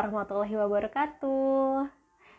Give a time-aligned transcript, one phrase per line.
[0.00, 1.84] warahmatullahi wabarakatuh.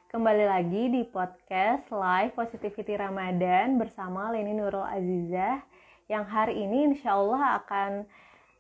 [0.10, 5.62] Kembali lagi di podcast Live Positivity Ramadan bersama Leni Nurul Azizah
[6.10, 7.92] yang hari ini insya Allah akan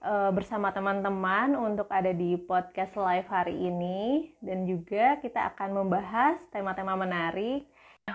[0.05, 6.37] e, bersama teman-teman untuk ada di podcast live hari ini dan juga kita akan membahas
[6.53, 7.65] tema-tema menarik.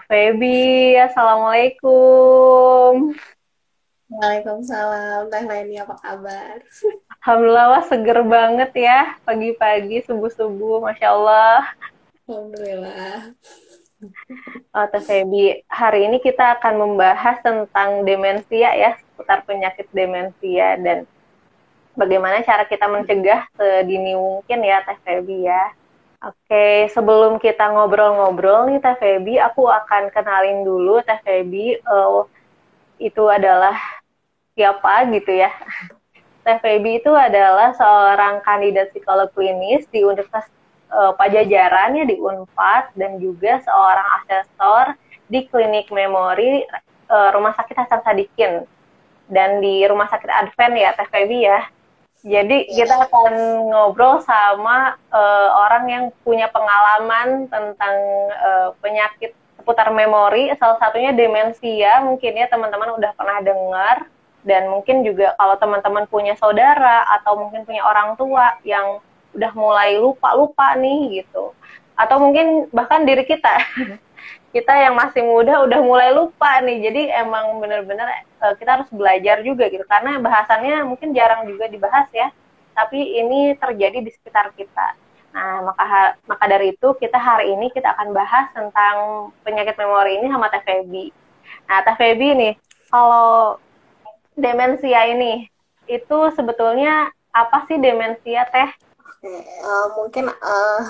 [0.07, 3.11] Feby, Assalamualaikum.
[4.07, 6.63] Waalaikumsalam, Teh Leni apa kabar?
[7.27, 11.75] Alhamdulillah wah seger banget ya pagi-pagi subuh-subuh, masya Allah.
[12.31, 13.35] Alhamdulillah.
[14.71, 21.03] Oh, Teh Febi, hari ini kita akan membahas tentang demensia ya, seputar penyakit demensia dan
[21.99, 25.75] bagaimana cara kita mencegah sedini mungkin ya Teh Febi ya.
[26.23, 31.75] Oke, sebelum kita ngobrol-ngobrol nih Teh Febi, aku akan kenalin dulu Teh Febi.
[31.91, 32.23] Uh,
[33.03, 33.75] itu adalah
[34.55, 35.51] siapa gitu ya.
[36.47, 40.47] Teh Feby itu adalah seorang kandidat psikolog klinis di Universitas
[40.95, 44.95] uh, Pajajaran ya di Unpad dan juga seorang asesor
[45.27, 46.63] di klinik memori
[47.11, 48.63] uh, Rumah Sakit Hasan Sadikin
[49.27, 51.67] dan di Rumah Sakit Advent ya Teh Feby ya.
[52.23, 53.35] Jadi kita akan
[53.67, 57.97] ngobrol sama uh, orang yang punya pengalaman tentang
[58.39, 62.07] uh, penyakit seputar memori, salah satunya demensia.
[62.07, 64.07] Mungkin ya teman-teman udah pernah dengar
[64.47, 69.03] dan mungkin juga kalau teman-teman punya saudara atau mungkin punya orang tua yang
[69.35, 71.51] udah mulai lupa-lupa nih gitu.
[71.99, 73.59] Atau mungkin bahkan diri kita.
[74.55, 76.89] Kita yang masih muda udah mulai lupa nih.
[76.89, 78.09] Jadi emang bener-bener
[78.41, 79.85] uh, kita harus belajar juga gitu.
[79.85, 82.33] Karena bahasannya mungkin jarang juga dibahas ya.
[82.73, 84.97] Tapi ini terjadi di sekitar kita.
[85.37, 88.97] Nah maka maka dari itu kita hari ini kita akan bahas tentang
[89.45, 90.65] penyakit memori ini sama Teh
[91.69, 92.57] nah Teh nih
[92.89, 93.61] kalau
[94.37, 95.49] demensia ini
[95.89, 98.71] itu sebetulnya apa sih demensia teh?
[99.27, 100.83] uh, mungkin uh,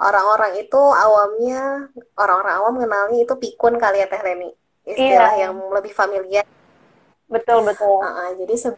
[0.00, 4.50] orang-orang itu awamnya orang-orang awam mengenalnya itu pikun kali ya teh Leni
[4.84, 5.48] istilah iya.
[5.48, 6.44] yang lebih familiar.
[7.28, 8.00] Betul betul.
[8.00, 8.76] Uh, uh, jadi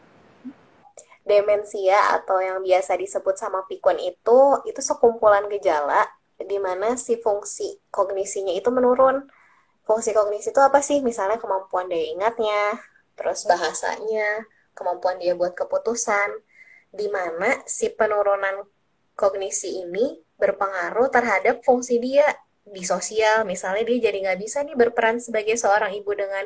[1.27, 6.07] demensia atau yang biasa disebut sama pikun itu itu sekumpulan gejala
[6.39, 9.27] di mana si fungsi kognisinya itu menurun.
[9.87, 10.99] Fungsi kognisi itu apa sih?
[11.03, 12.75] Misalnya kemampuan daya ingatnya,
[13.16, 14.44] terus bahasanya,
[14.77, 16.37] kemampuan dia buat keputusan,
[16.93, 18.69] di mana si penurunan
[19.16, 22.28] kognisi ini berpengaruh terhadap fungsi dia
[22.66, 23.47] di sosial.
[23.49, 26.44] Misalnya dia jadi nggak bisa nih berperan sebagai seorang ibu dengan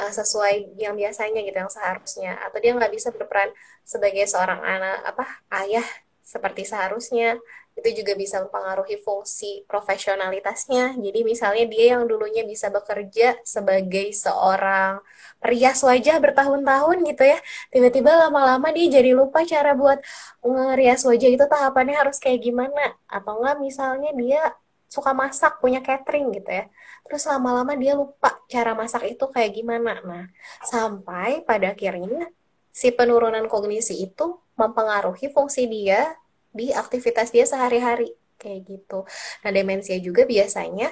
[0.00, 2.40] uh, sesuai yang biasanya gitu yang seharusnya.
[2.42, 3.52] Atau dia nggak bisa berperan
[3.86, 5.24] sebagai seorang anak apa
[5.64, 5.86] ayah
[6.24, 7.40] seperti seharusnya
[7.78, 10.98] itu juga bisa mempengaruhi fungsi profesionalitasnya.
[10.98, 14.98] Jadi misalnya dia yang dulunya bisa bekerja sebagai seorang
[15.38, 17.38] perias wajah bertahun-tahun gitu ya,
[17.70, 20.02] tiba-tiba lama-lama dia jadi lupa cara buat
[20.42, 22.98] ngerias wajah itu tahapannya harus kayak gimana.
[23.06, 24.42] Atau enggak misalnya dia
[24.90, 26.66] suka masak, punya catering gitu ya.
[27.06, 30.02] Terus lama-lama dia lupa cara masak itu kayak gimana.
[30.02, 30.24] Nah,
[30.66, 32.26] sampai pada akhirnya
[32.72, 36.18] si penurunan kognisi itu mempengaruhi fungsi dia
[36.58, 39.06] di aktivitas dia sehari-hari kayak gitu.
[39.46, 40.90] Nah, demensia juga biasanya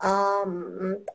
[0.00, 0.50] um,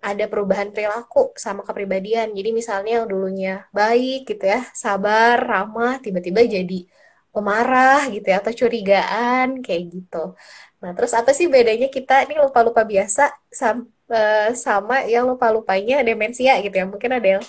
[0.01, 2.33] ada perubahan perilaku sama kepribadian.
[2.33, 6.87] Jadi misalnya yang dulunya baik gitu ya, sabar, ramah, tiba-tiba jadi
[7.31, 10.35] pemarah gitu ya atau curigaan kayak gitu.
[10.83, 16.59] Nah, terus apa sih bedanya kita ini lupa-lupa biasa sama, uh, sama yang lupa-lupanya demensia
[16.59, 16.85] gitu ya?
[16.89, 17.43] Mungkin ada yang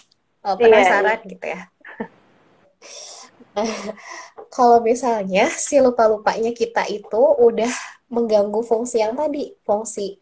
[0.47, 1.31] uh, penasaran yeah.
[1.31, 1.61] gitu ya.
[4.55, 7.73] kalau misalnya si lupa-lupanya kita itu udah
[8.13, 10.21] mengganggu fungsi yang tadi, fungsi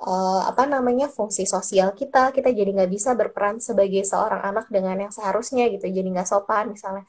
[0.00, 5.08] uh, apa namanya fungsi sosial kita, kita jadi nggak bisa berperan sebagai seorang anak dengan
[5.08, 7.04] yang seharusnya gitu, jadi nggak sopan misalnya,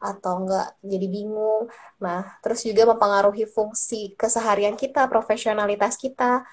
[0.00, 1.68] atau nggak jadi bingung.
[2.00, 6.44] Nah, terus juga mempengaruhi fungsi keseharian kita, profesionalitas kita,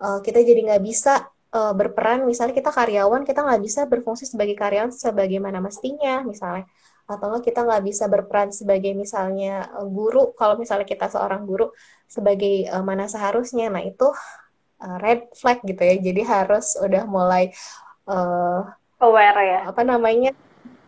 [0.00, 4.56] uh, kita jadi nggak bisa uh, berperan, misalnya kita karyawan, kita nggak bisa berfungsi sebagai
[4.56, 6.68] karyawan sebagaimana mestinya, misalnya
[7.12, 10.32] atau enggak kita nggak bisa berperan sebagai misalnya eh, guru.
[10.38, 11.68] Kalau misalnya kita seorang guru
[12.08, 14.08] sebagai uh, mana seharusnya nah itu
[14.84, 15.94] uh, red flag gitu ya.
[16.00, 17.52] Jadi harus udah mulai
[18.08, 18.64] uh,
[19.04, 19.58] aware ya.
[19.70, 20.32] apa namanya?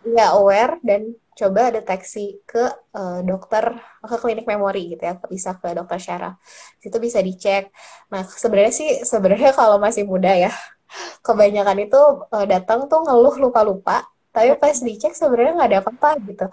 [0.05, 2.63] Ya aware dan coba deteksi ke
[2.95, 3.75] uh, dokter
[4.05, 5.13] ke klinik memori gitu ya.
[5.29, 6.37] Bisa ke dokter syaraf
[6.81, 7.69] itu bisa dicek.
[8.13, 10.53] Nah sebenarnya sih sebenarnya kalau masih muda ya
[11.25, 12.01] kebanyakan itu
[12.33, 16.45] uh, datang tuh ngeluh lupa-lupa tapi pas dicek sebenarnya nggak ada apa-apa gitu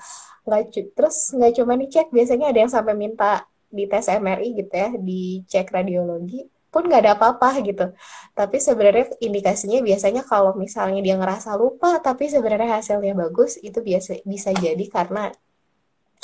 [0.46, 0.61] nggak
[0.94, 5.67] terus nggak cuma dicek biasanya ada yang sampai minta di tes MRI gitu ya dicek
[5.75, 7.87] radiologi pun nggak ada apa-apa gitu
[8.32, 14.23] tapi sebenarnya indikasinya biasanya kalau misalnya dia ngerasa lupa tapi sebenarnya hasilnya bagus itu biasa
[14.25, 15.35] bisa jadi karena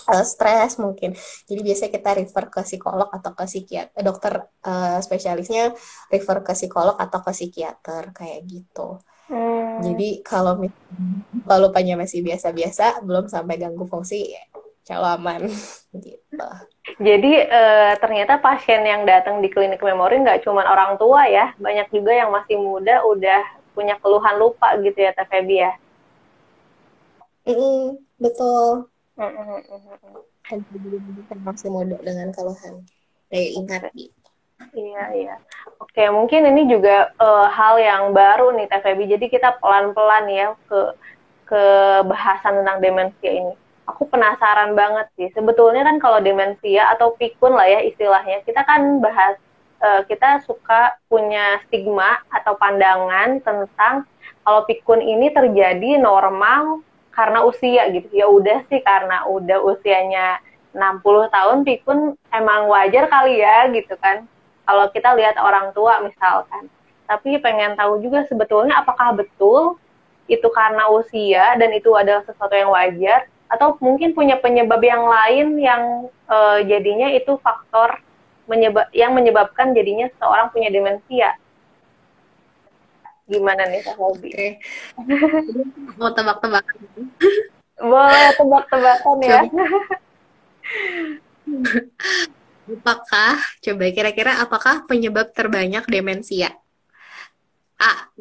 [0.09, 1.13] uh, stres mungkin.
[1.45, 4.33] Jadi biasanya kita refer ke psikolog atau ke psikiater, dokter
[4.65, 5.77] uh, spesialisnya
[6.09, 8.99] refer ke psikolog atau ke psikiater kayak gitu.
[9.29, 9.58] Hmm.
[9.83, 10.59] Jadi kalau
[11.47, 14.43] kalau lupanya masih biasa-biasa, belum sampai ganggu fungsi, ya
[14.97, 15.45] aman
[16.05, 16.49] gitu.
[16.97, 21.93] Jadi uh, ternyata pasien yang datang di klinik memori nggak cuma orang tua ya, banyak
[21.93, 23.43] juga yang masih muda udah
[23.77, 25.73] punya keluhan lupa gitu ya, Teh Febi ya.
[27.45, 27.81] Mm -mm,
[28.17, 28.89] betul.
[30.49, 30.59] Kan
[31.45, 32.89] masih muda dengan keluhan
[33.29, 33.83] daya ingat
[34.59, 35.35] Iya, iya.
[35.79, 38.83] Oke, mungkin ini juga uh, hal yang baru nih Teh.
[38.83, 40.81] Jadi kita pelan-pelan ya ke
[41.49, 41.63] ke
[42.05, 43.55] bahasan tentang demensia ini.
[43.89, 45.29] Aku penasaran banget sih.
[45.33, 49.39] Sebetulnya kan kalau demensia atau pikun lah ya istilahnya, kita kan bahas
[49.81, 54.05] uh, kita suka punya stigma atau pandangan tentang
[54.45, 56.83] kalau pikun ini terjadi normal
[57.15, 60.39] karena usia gitu ya udah sih karena udah usianya
[60.71, 64.29] 60 tahun pikun emang wajar kali ya gitu kan
[64.69, 66.69] kalau kita lihat orang tua misalkan
[67.09, 69.81] tapi pengen tahu juga sebetulnya apakah betul
[70.29, 75.57] itu karena usia dan itu adalah sesuatu yang wajar atau mungkin punya penyebab yang lain
[75.57, 75.83] yang
[76.29, 77.97] uh, jadinya itu faktor
[78.45, 81.33] menyebab yang menyebabkan jadinya seseorang punya demensia
[83.29, 84.33] Gimana nih Kak Hobi?
[84.33, 84.57] Okay.
[86.01, 86.81] Mau tebak-tebakan?
[87.77, 89.45] Boleh tebak-tebakan ya.
[92.69, 96.53] apakah, coba kira-kira apakah penyebab terbanyak demensia?
[97.81, 98.13] A.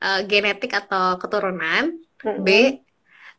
[0.00, 1.98] Uh, genetik atau keturunan.
[2.20, 2.44] Mm -hmm.
[2.44, 2.48] B.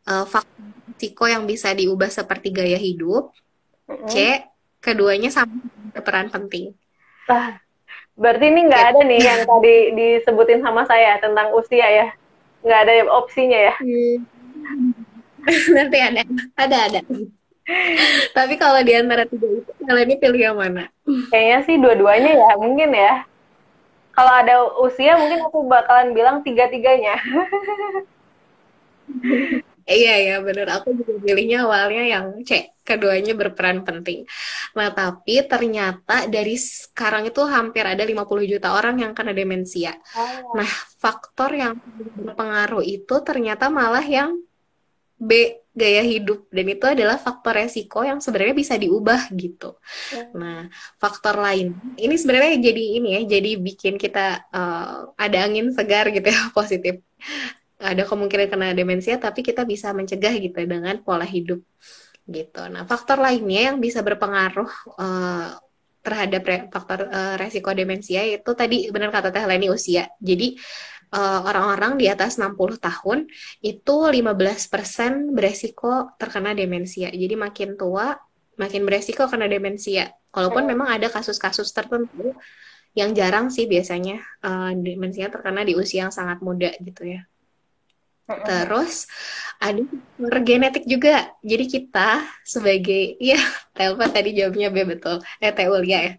[0.06, 3.32] Uh, faktor risiko yang bisa diubah seperti gaya hidup.
[3.88, 4.10] Mm -hmm.
[4.10, 4.16] C.
[4.82, 5.62] Keduanya sama
[5.94, 6.74] berperan penting.
[7.30, 7.62] Ah,
[8.22, 12.08] Berarti ini nggak ada nih yang tadi disebutin sama saya tentang usia ya?
[12.62, 13.76] Nggak ada opsinya ya?
[13.80, 14.18] Hmm.
[15.76, 16.22] Nanti ada,
[16.54, 17.00] ada ada.
[18.38, 20.88] Tapi kalau di antara tiga itu, kalian ini pilih yang mana?
[21.30, 23.14] Kayaknya sih dua-duanya ya, mungkin ya.
[24.12, 27.16] Kalau ada usia, mungkin aku bakalan bilang tiga-tiganya.
[29.92, 34.30] Iya ya benar aku juga pilihnya awalnya yang C keduanya berperan penting.
[34.78, 39.98] Nah tapi ternyata dari sekarang itu hampir ada 50 juta orang yang kena demensia.
[40.14, 40.56] Oh.
[40.56, 40.70] Nah
[41.02, 41.74] faktor yang
[42.24, 44.38] berpengaruh itu ternyata malah yang
[45.22, 49.78] B gaya hidup dan itu adalah faktor resiko yang sebenarnya bisa diubah gitu.
[50.12, 50.34] Hmm.
[50.36, 50.60] Nah,
[50.98, 56.26] faktor lain ini sebenarnya jadi ini ya, jadi bikin kita uh, ada angin segar gitu
[56.26, 57.00] ya positif
[57.82, 61.64] ada kemungkinan kena demensia tapi kita bisa mencegah gitu dengan pola hidup
[62.28, 62.62] gitu.
[62.68, 65.56] Nah, faktor lainnya yang bisa berpengaruh uh,
[66.02, 70.10] terhadap re faktor uh, resiko demensia itu tadi benar kata Teh Leni usia.
[70.18, 70.58] Jadi
[71.12, 73.28] orang orang-orang di atas 60 tahun
[73.60, 77.12] itu 15% beresiko terkena demensia.
[77.12, 78.16] Jadi makin tua
[78.56, 80.16] makin beresiko kena demensia.
[80.32, 82.32] Walaupun memang ada kasus-kasus tertentu
[82.96, 87.28] yang jarang sih biasanya uh, demensia terkena di usia yang sangat muda gitu ya.
[88.32, 89.12] Terus
[89.60, 89.82] ada
[90.40, 91.36] genetik juga.
[91.44, 93.40] Jadi kita sebagai ya
[93.76, 95.20] Telpa tadi jawabnya B betul.
[95.44, 96.14] Eh Teulia ya.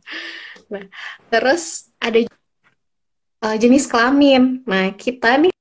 [0.73, 0.85] Nah,
[1.29, 2.21] terus ada
[3.43, 4.62] uh, jenis kelamin.
[4.65, 5.53] Nah, kita nih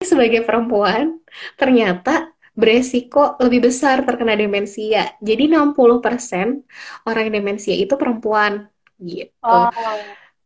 [0.00, 1.20] sebagai perempuan
[1.60, 5.14] ternyata beresiko lebih besar terkena demensia.
[5.20, 8.66] Jadi 60% orang yang demensia itu perempuan
[8.98, 9.30] gitu.
[9.44, 9.70] Oh.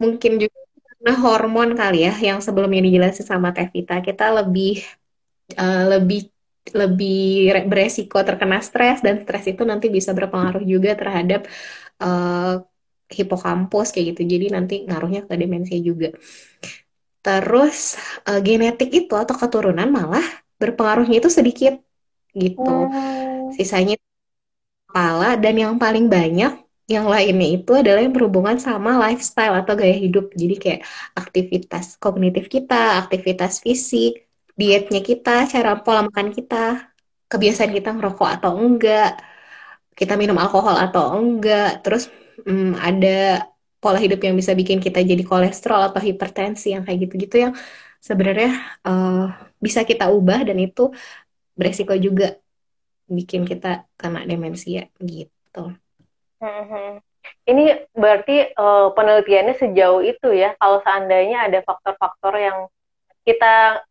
[0.02, 0.64] Mungkin juga
[1.04, 4.80] Nah, hormon kali ya yang sebelumnya dijelasin sama Tevita, kita lebih
[5.60, 6.32] uh, lebih
[6.72, 11.44] lebih beresiko terkena stres dan stres itu nanti bisa berpengaruh juga terhadap
[12.00, 12.64] uh,
[13.10, 14.22] hipokampus kayak gitu.
[14.36, 16.12] Jadi nanti ngaruhnya ke demensia juga.
[17.24, 17.96] Terus
[18.28, 20.24] uh, genetik itu atau keturunan malah
[20.60, 21.80] berpengaruhnya itu sedikit
[22.36, 22.60] gitu.
[22.64, 23.48] Oh.
[23.56, 23.96] Sisanya
[24.88, 29.96] kepala dan yang paling banyak yang lainnya itu adalah yang berhubungan sama lifestyle atau gaya
[29.96, 30.36] hidup.
[30.36, 30.80] Jadi kayak
[31.16, 36.92] aktivitas kognitif kita, aktivitas fisik, dietnya kita, cara pola makan kita,
[37.32, 39.16] kebiasaan kita ngerokok atau enggak,
[39.96, 43.48] kita minum alkohol atau enggak, terus hmm, ada
[43.78, 47.52] pola hidup yang bisa bikin kita jadi kolesterol atau hipertensi yang kayak gitu-gitu yang
[48.00, 49.28] sebenarnya uh,
[49.60, 50.88] bisa kita ubah dan itu
[51.52, 52.40] beresiko juga
[53.08, 55.76] bikin kita kena demensia gitu.
[56.40, 57.00] Hmm.
[57.44, 60.56] Ini berarti uh, penelitiannya sejauh itu ya.
[60.56, 62.58] Kalau seandainya ada faktor-faktor yang
[63.24, 63.84] kita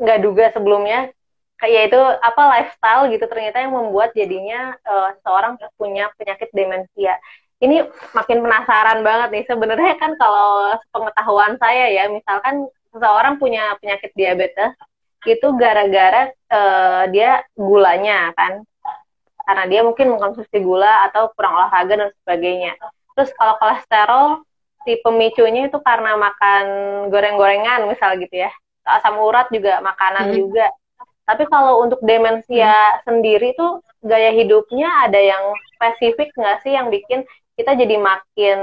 [0.00, 1.12] nggak duga sebelumnya,
[1.56, 7.16] kayak itu apa lifestyle gitu ternyata yang membuat jadinya uh, seorang punya penyakit demensia.
[7.64, 7.76] Ini
[8.12, 9.44] makin penasaran banget nih.
[9.48, 14.76] Sebenarnya kan kalau pengetahuan saya ya, misalkan seseorang punya penyakit diabetes
[15.24, 18.60] itu gara-gara uh, dia gulanya kan
[19.44, 22.76] karena dia mungkin mengkonsumsi gula atau kurang olahraga dan sebagainya.
[23.16, 24.26] Terus kalau kolesterol
[24.84, 26.64] si pemicunya itu karena makan
[27.12, 28.50] goreng-gorengan misal gitu ya.
[28.84, 30.36] Asam urat juga makanan hmm.
[30.36, 30.66] juga.
[31.24, 33.00] Tapi kalau untuk demensia hmm.
[33.04, 35.44] sendiri tuh gaya hidupnya ada yang
[35.76, 38.58] spesifik nggak sih yang bikin kita jadi makin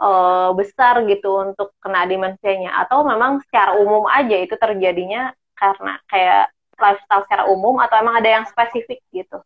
[0.00, 6.52] uh, besar gitu untuk kena demensianya atau memang secara umum aja itu terjadinya karena kayak
[6.76, 9.40] lifestyle secara umum atau emang ada yang spesifik gitu?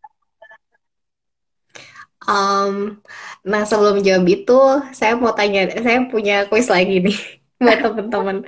[2.28, 3.00] Um,
[3.40, 4.60] nah sebelum jawab itu,
[4.92, 7.18] saya mau tanya, saya punya kuis lagi nih
[7.62, 8.44] buat teman-teman.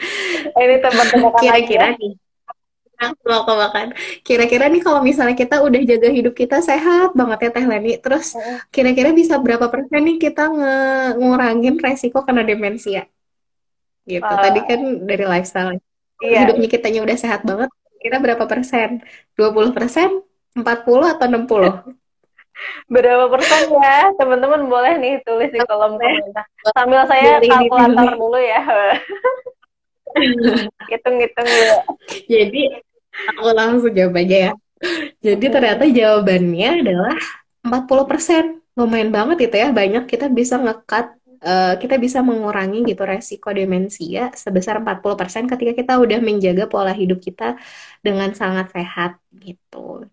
[0.53, 2.13] Ini teman-teman kira-kira nih,
[3.11, 3.97] mau makan.
[4.23, 8.39] Kira-kira nih kalau misalnya kita udah jaga hidup kita sehat banget ya Teh Leni, terus
[8.71, 10.47] kira-kira bisa berapa persen nih kita
[11.19, 13.11] ngurangin resiko kena demensia?
[14.07, 14.23] Gitu.
[14.23, 15.79] Uh, Tadi kan dari lifestyle.
[16.23, 16.47] Iya.
[16.47, 19.03] Hidupnya kitanya udah sehat banget, kira berapa persen?
[19.35, 20.23] 20 persen?
[20.55, 22.03] 40 atau 60?
[22.87, 24.13] Berapa persen ya?
[24.21, 26.47] Teman-teman boleh nih tulis di kolom komentar.
[26.77, 28.61] Sambil saya kalkulator dulu ya.
[30.93, 31.77] Hitung-hitung ya.
[32.29, 32.63] Jadi
[33.13, 34.53] aku langsung jawab aja ya.
[35.23, 37.17] Jadi ternyata jawabannya adalah
[37.63, 38.45] 40 persen.
[38.75, 39.69] Lumayan banget itu ya.
[39.71, 45.93] Banyak kita bisa ngekat Uh, kita bisa mengurangi gitu resiko demensia sebesar 40% ketika kita
[45.99, 47.59] udah menjaga pola hidup kita
[47.99, 50.07] dengan sangat sehat gitu.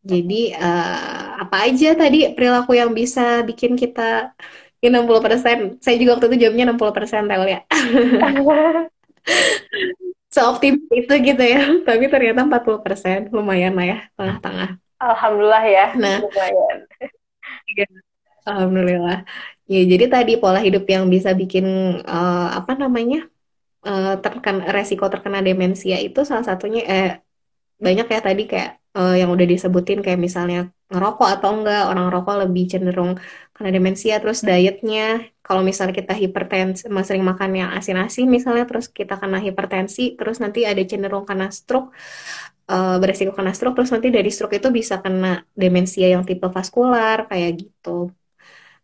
[0.00, 4.32] Jadi uh, apa aja tadi perilaku yang bisa bikin kita
[4.80, 5.84] 60%.
[5.84, 7.60] Saya juga waktu itu jawabnya 60% Tel ya.
[10.30, 11.62] Seoptimis itu gitu ya.
[11.88, 14.70] Tapi ternyata 40% lumayan lah ya, tengah-tengah.
[15.00, 15.86] Alhamdulillah ya.
[15.98, 16.78] Nah, lumayan.
[17.70, 17.86] Iya.
[18.46, 19.26] Alhamdulillah.
[19.70, 21.66] Ya, jadi tadi pola hidup yang bisa bikin
[22.02, 23.26] uh, apa namanya?
[23.80, 27.08] Uh, terkena resiko terkena demensia itu salah satunya eh
[27.80, 32.36] banyak ya tadi kayak uh, yang udah disebutin kayak misalnya ngerokok atau enggak orang rokok
[32.44, 33.16] lebih cenderung
[33.60, 35.28] kena demensia terus dietnya.
[35.44, 40.64] Kalau misalnya kita hipertensi sering makan yang asin-asin misalnya terus kita kena hipertensi terus nanti
[40.64, 41.92] ada cenderung kena stroke
[42.72, 47.26] uh, beresiko kena stroke terus nanti dari stroke itu bisa kena demensia yang tipe vaskular
[47.28, 48.14] kayak gitu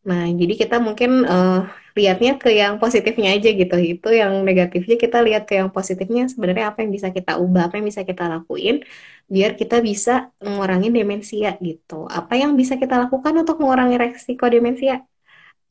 [0.08, 3.76] nah jadi kita mungkin uh, lihatnya ke yang positifnya aja gitu.
[3.92, 7.74] Itu yang negatifnya kita lihat ke yang positifnya sebenarnya apa yang bisa kita ubah apa
[7.80, 8.84] yang bisa kita lakuin
[9.32, 11.94] biar kita bisa mengurangi demensia gitu.
[12.18, 15.02] Apa yang bisa kita lakukan untuk mengurangi resiko demensia?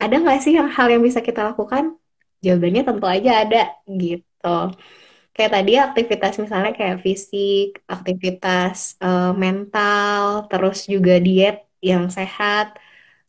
[0.02, 1.84] Ada nggak sih yang hal yang bisa kita lakukan?
[2.44, 4.58] Jawabannya tentu aja ada gitu.
[5.36, 12.66] Kayak tadi aktivitas misalnya kayak fisik aktivitas uh, mental terus juga diet yang sehat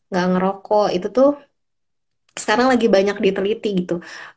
[0.09, 0.87] nggak ngerokok.
[0.95, 1.29] Itu tuh
[2.37, 3.95] sekarang lagi banyak diteliti gitu.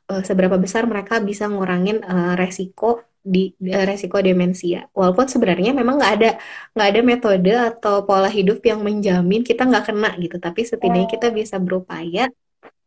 [0.08, 4.88] Uh, seberapa besar mereka bisa ngurangin uh, resiko di uh, resiko demensia.
[4.96, 6.30] Walaupun sebenarnya memang nggak ada
[6.72, 11.28] nggak ada metode atau pola hidup yang menjamin kita nggak kena gitu, tapi setidaknya kita
[11.28, 12.32] bisa berupaya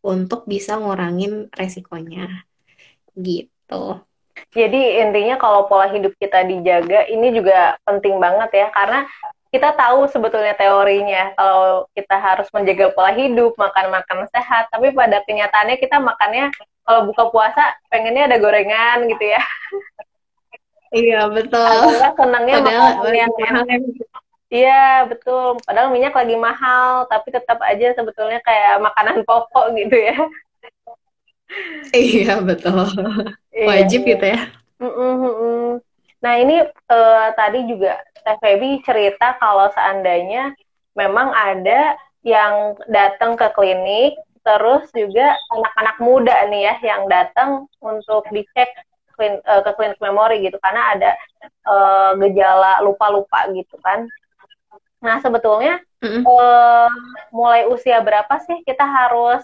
[0.04, 2.44] untuk bisa ngurangin resikonya.
[3.14, 3.86] Gitu.
[4.54, 8.68] Jadi intinya kalau pola hidup kita dijaga ini juga penting banget ya.
[8.74, 9.06] Karena
[9.54, 15.78] kita tahu sebetulnya teorinya kalau kita harus menjaga pola hidup, makan-makan sehat, tapi pada kenyataannya
[15.78, 16.50] kita makannya
[16.82, 19.42] kalau buka puasa pengennya ada gorengan gitu ya.
[20.90, 21.62] Iya betul.
[21.62, 23.66] Padahal senangnya makan yang enak.
[24.50, 25.58] Iya betul.
[25.66, 30.18] Padahal minyak lagi mahal, tapi tetap aja sebetulnya kayak makanan pokok gitu ya.
[31.94, 32.90] Iya betul.
[33.54, 34.10] Iya, Wajib iya.
[34.18, 34.42] gitu ya.
[34.82, 35.66] Mm -mm.
[36.26, 40.56] Nah ini uh, tadi juga Teh Feby cerita kalau seandainya
[40.96, 48.24] memang ada yang datang ke klinik, terus juga anak-anak muda nih ya yang datang untuk
[48.32, 48.72] dicek
[49.16, 51.12] klin, uh, ke klinik memori gitu karena ada
[51.68, 54.08] uh, gejala lupa-lupa gitu kan.
[55.04, 56.24] Nah sebetulnya mm -hmm.
[56.24, 56.92] uh,
[57.36, 59.44] mulai usia berapa sih kita harus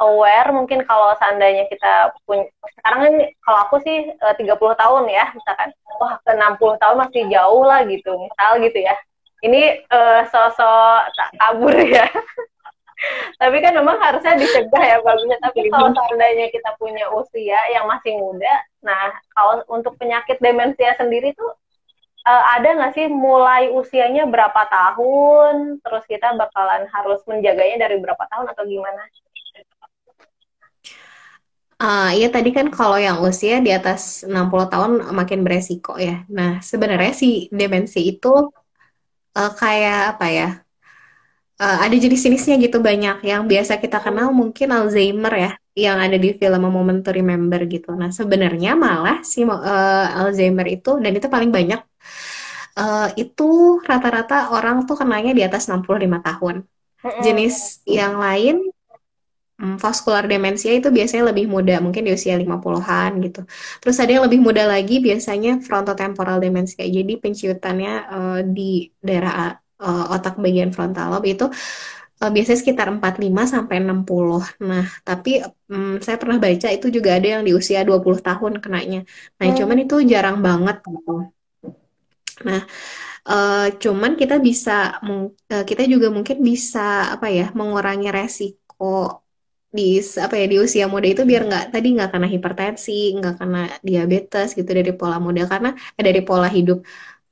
[0.00, 2.48] aware mungkin kalau seandainya kita punya
[2.80, 5.70] sekarang kan kalau aku sih eh, tiga puluh tahun ya misalkan.
[6.00, 8.96] Wah ke 60 tahun masih jauh lah gitu misal gitu ya.
[9.42, 12.06] Ini uh, sosok tak kabur ya.
[13.40, 18.14] Tapi kan memang harusnya dicegah ya bagusnya tapi kalau seandainya kita punya usia yang masih
[18.14, 21.50] muda nah kalau untuk penyakit demensia sendiri tuh
[22.26, 28.22] uh, ada nggak sih mulai usianya berapa tahun terus kita bakalan harus menjaganya dari berapa
[28.30, 29.02] tahun atau gimana
[31.82, 36.22] Uh, iya tadi kan kalau yang usia di atas 60 tahun makin beresiko ya.
[36.30, 38.28] Nah, sebenarnya si demensi itu
[39.34, 40.48] uh, kayak apa ya?
[41.58, 43.26] Uh, ada jenis-jenisnya gitu banyak.
[43.26, 47.58] Yang biasa kita kenal mungkin Alzheimer ya, yang ada di film A Moment to Remember
[47.66, 47.90] gitu.
[47.98, 51.82] Nah, sebenarnya malah si uh, Alzheimer itu dan itu paling banyak
[52.78, 56.56] uh, itu rata-rata orang tuh kenanya di atas 65 tahun.
[57.26, 58.70] Jenis yang lain
[59.62, 63.40] vaskular demensia itu biasanya lebih muda, mungkin di usia 50-an gitu.
[63.78, 66.82] Terus ada yang lebih muda lagi biasanya frontotemporal demensia.
[66.82, 71.46] Jadi penciutannya uh, di daerah uh, otak bagian frontal lobe itu
[72.22, 74.66] uh, biasanya sekitar 45 sampai 60.
[74.66, 79.06] Nah, tapi um, saya pernah baca itu juga ada yang di usia 20 tahun kenanya.
[79.38, 79.56] Nah, hmm.
[79.62, 81.30] cuman itu jarang banget gitu.
[82.42, 82.60] Nah,
[83.30, 89.21] uh, cuman kita bisa uh, kita juga mungkin bisa apa ya mengurangi resiko
[89.76, 89.82] di
[90.24, 94.48] apa ya di usia muda itu biar nggak tadi nggak kena hipertensi, nggak kena diabetes
[94.58, 96.78] gitu dari pola muda karena eh, dari pola hidup.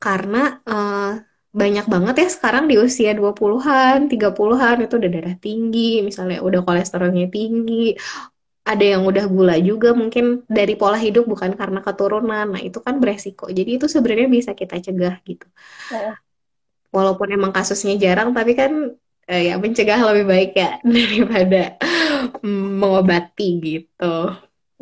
[0.04, 0.38] Karena
[0.70, 1.12] uh,
[1.61, 7.26] banyak banget ya sekarang di usia 20-an, 30-an itu udah darah tinggi, misalnya udah kolesterolnya
[7.35, 7.99] tinggi,
[8.70, 12.47] ada yang udah gula juga mungkin dari pola hidup bukan karena keturunan.
[12.54, 13.50] Nah, itu kan beresiko.
[13.50, 15.47] Jadi itu sebenarnya bisa kita cegah gitu.
[15.90, 16.20] Ya.
[16.94, 18.73] Walaupun emang kasusnya jarang, tapi kan
[19.30, 21.78] eh, ya mencegah lebih baik ya daripada
[22.42, 24.16] mengobati gitu.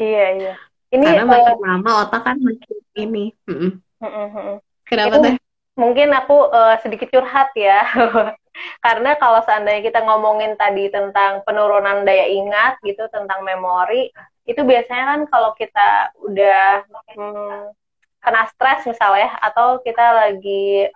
[0.00, 0.54] Iya iya.
[0.88, 3.24] Ini karena uh, makin lama otak kan makin ini.
[3.44, 4.56] Mm -mm.
[4.88, 5.36] Kenapa teh?
[5.76, 7.84] Mungkin aku uh, sedikit curhat ya.
[8.84, 14.10] karena kalau seandainya kita ngomongin tadi tentang penurunan daya ingat gitu tentang memori
[14.48, 16.82] itu biasanya kan kalau kita udah
[17.14, 17.70] hmm,
[18.18, 20.88] kena stres misalnya atau kita lagi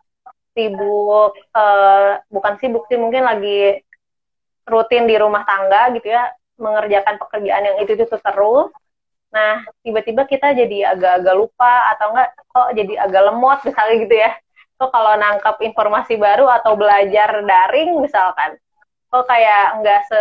[0.52, 3.80] sibuk uh, bukan sibuk sih mungkin lagi
[4.68, 6.30] rutin di rumah tangga gitu ya
[6.60, 8.70] mengerjakan pekerjaan yang itu itu terus
[9.32, 14.30] nah tiba-tiba kita jadi agak-agak lupa atau enggak kok jadi agak lemot misalnya gitu ya.
[14.76, 18.60] Kok kalau nangkap informasi baru atau belajar daring misalkan
[19.12, 20.20] kok kayak nggak se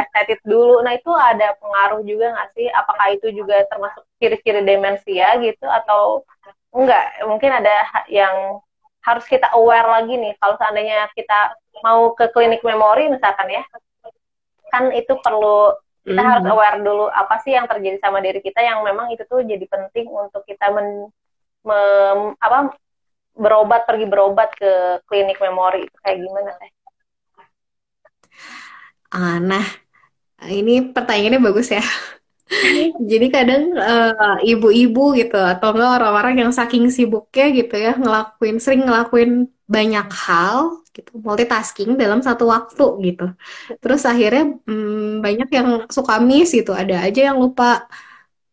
[0.00, 0.80] estetik dulu.
[0.84, 2.68] Nah itu ada pengaruh juga nggak sih?
[2.72, 6.24] Apakah itu juga termasuk ciri-ciri demensia gitu atau
[6.72, 7.24] enggak?
[7.28, 7.76] Mungkin ada
[8.08, 8.60] yang
[9.06, 11.54] harus kita aware lagi nih kalau seandainya kita
[11.86, 13.62] mau ke klinik memori misalkan ya
[14.74, 16.26] kan itu perlu kita mm.
[16.26, 19.62] harus aware dulu apa sih yang terjadi sama diri kita yang memang itu tuh jadi
[19.66, 21.10] penting untuk kita men,
[21.62, 22.74] mem, apa
[23.36, 26.70] berobat pergi berobat ke klinik memori itu kayak gimana teh?
[29.12, 29.66] Ah, nah
[30.46, 31.84] ini pertanyaannya bagus ya.
[33.10, 38.86] Jadi kadang uh, ibu-ibu gitu atau enggak orang-orang yang saking sibuknya gitu ya ngelakuin sering
[38.86, 43.26] ngelakuin banyak hal gitu multitasking dalam satu waktu gitu.
[43.82, 46.70] Terus akhirnya hmm, banyak yang suka miss gitu.
[46.70, 47.90] Ada aja yang lupa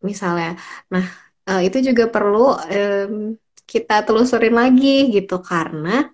[0.02, 0.58] misalnya.
[0.90, 1.06] Nah
[1.46, 6.12] uh, itu juga perlu um, kita telusurin lagi gitu karena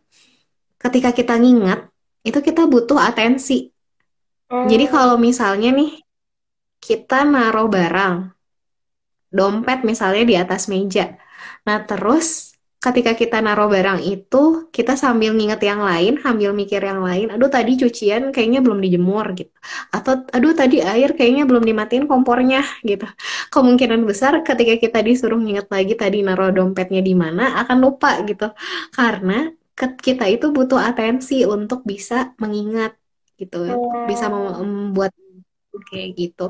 [0.79, 1.89] ketika kita ngingat
[2.23, 3.73] itu kita butuh atensi.
[4.51, 6.03] Jadi kalau misalnya nih
[6.81, 8.33] kita naruh barang,
[9.31, 11.15] dompet misalnya di atas meja.
[11.69, 17.05] Nah, terus ketika kita naruh barang itu, kita sambil nginget yang lain, sambil mikir yang
[17.05, 19.53] lain, aduh tadi cucian kayaknya belum dijemur gitu.
[19.93, 23.05] Atau aduh tadi air kayaknya belum dimatiin kompornya gitu.
[23.53, 28.49] Kemungkinan besar ketika kita disuruh nginget lagi tadi naruh dompetnya di mana, akan lupa gitu.
[28.97, 32.97] Karena kita itu butuh atensi untuk bisa mengingat
[33.37, 33.77] gitu.
[34.09, 35.13] Bisa membuat
[35.91, 36.45] kayak gitu.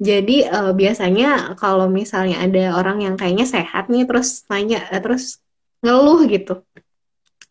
[0.00, 5.38] Jadi uh, biasanya kalau misalnya ada orang yang kayaknya sehat nih terus nanya uh, terus
[5.84, 6.64] ngeluh gitu.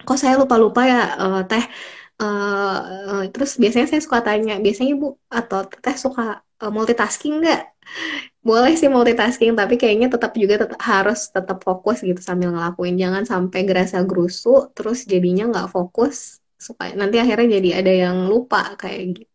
[0.02, 1.62] Kok saya lupa-lupa ya uh, teh
[2.22, 7.62] uh, terus biasanya saya suka tanya, biasanya Bu atau teh suka uh, multitasking nggak?
[8.42, 12.98] Boleh sih multitasking, tapi kayaknya tetap juga tetap, harus tetap fokus gitu sambil ngelakuin.
[12.98, 18.74] Jangan sampai gerasa gerusu, terus jadinya nggak fokus, supaya nanti akhirnya jadi ada yang lupa
[18.82, 19.31] kayak gitu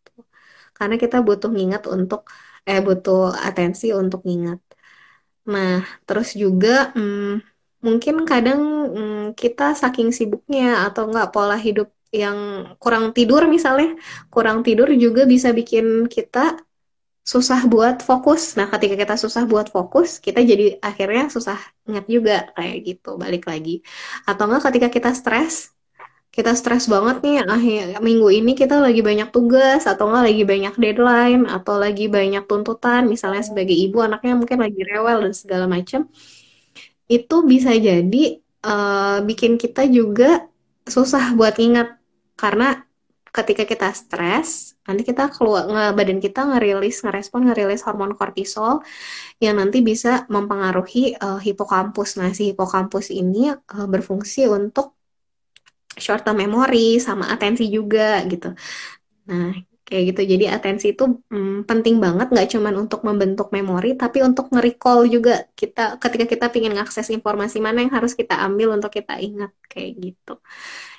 [0.77, 2.21] karena kita butuh ngingat untuk
[2.69, 4.59] eh butuh atensi untuk ngingat.
[5.51, 5.71] Nah,
[6.07, 7.39] terus juga hmm,
[7.85, 8.61] mungkin kadang
[8.95, 11.87] hmm, kita saking sibuknya atau enggak pola hidup
[12.21, 12.37] yang
[12.81, 13.87] kurang tidur misalnya,
[14.33, 15.85] kurang tidur juga bisa bikin
[16.15, 16.39] kita
[17.33, 18.41] susah buat fokus.
[18.59, 23.43] Nah, ketika kita susah buat fokus, kita jadi akhirnya susah ingat juga kayak gitu, balik
[23.51, 23.71] lagi.
[24.29, 25.75] Atau enggak ketika kita stres,
[26.37, 30.73] kita stres banget nih akhir minggu ini kita lagi banyak tugas atau enggak lagi banyak
[30.77, 36.05] deadline atau lagi banyak tuntutan misalnya sebagai ibu anaknya mungkin lagi rewel dan segala macam
[37.09, 38.23] itu bisa jadi
[38.61, 40.45] uh, bikin kita juga
[40.85, 41.97] susah buat ingat
[42.37, 42.85] karena
[43.33, 45.65] ketika kita stres nanti kita keluar
[45.97, 48.85] badan kita ngerilis ngerespon ngerilis hormon kortisol
[49.41, 52.17] yang nanti bisa mempengaruhi uh, hipokampus.
[52.17, 54.96] Nah si hipokampus ini uh, berfungsi untuk
[55.97, 58.53] short term memory sama atensi juga gitu.
[59.27, 59.51] Nah,
[59.87, 60.21] kayak gitu.
[60.35, 65.47] Jadi atensi itu hmm, penting banget nggak cuman untuk membentuk memori, tapi untuk nge-recall juga
[65.55, 69.91] kita ketika kita ingin ngakses informasi mana yang harus kita ambil untuk kita ingat kayak
[69.95, 70.43] gitu.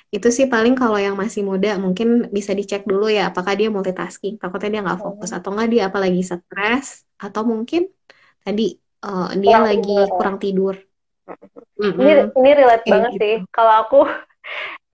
[0.09, 4.41] Itu sih paling kalau yang masih muda mungkin bisa dicek dulu ya apakah dia multitasking,
[4.41, 7.85] takutnya dia nggak fokus atau nggak dia apalagi stres atau mungkin
[8.41, 8.73] tadi
[9.05, 10.09] uh, dia kurang lagi tidur.
[10.17, 10.75] kurang tidur.
[11.77, 12.01] Mm -hmm.
[12.01, 13.21] Ini ini relate Kayak banget gitu.
[13.21, 13.35] sih.
[13.53, 13.99] Kalau aku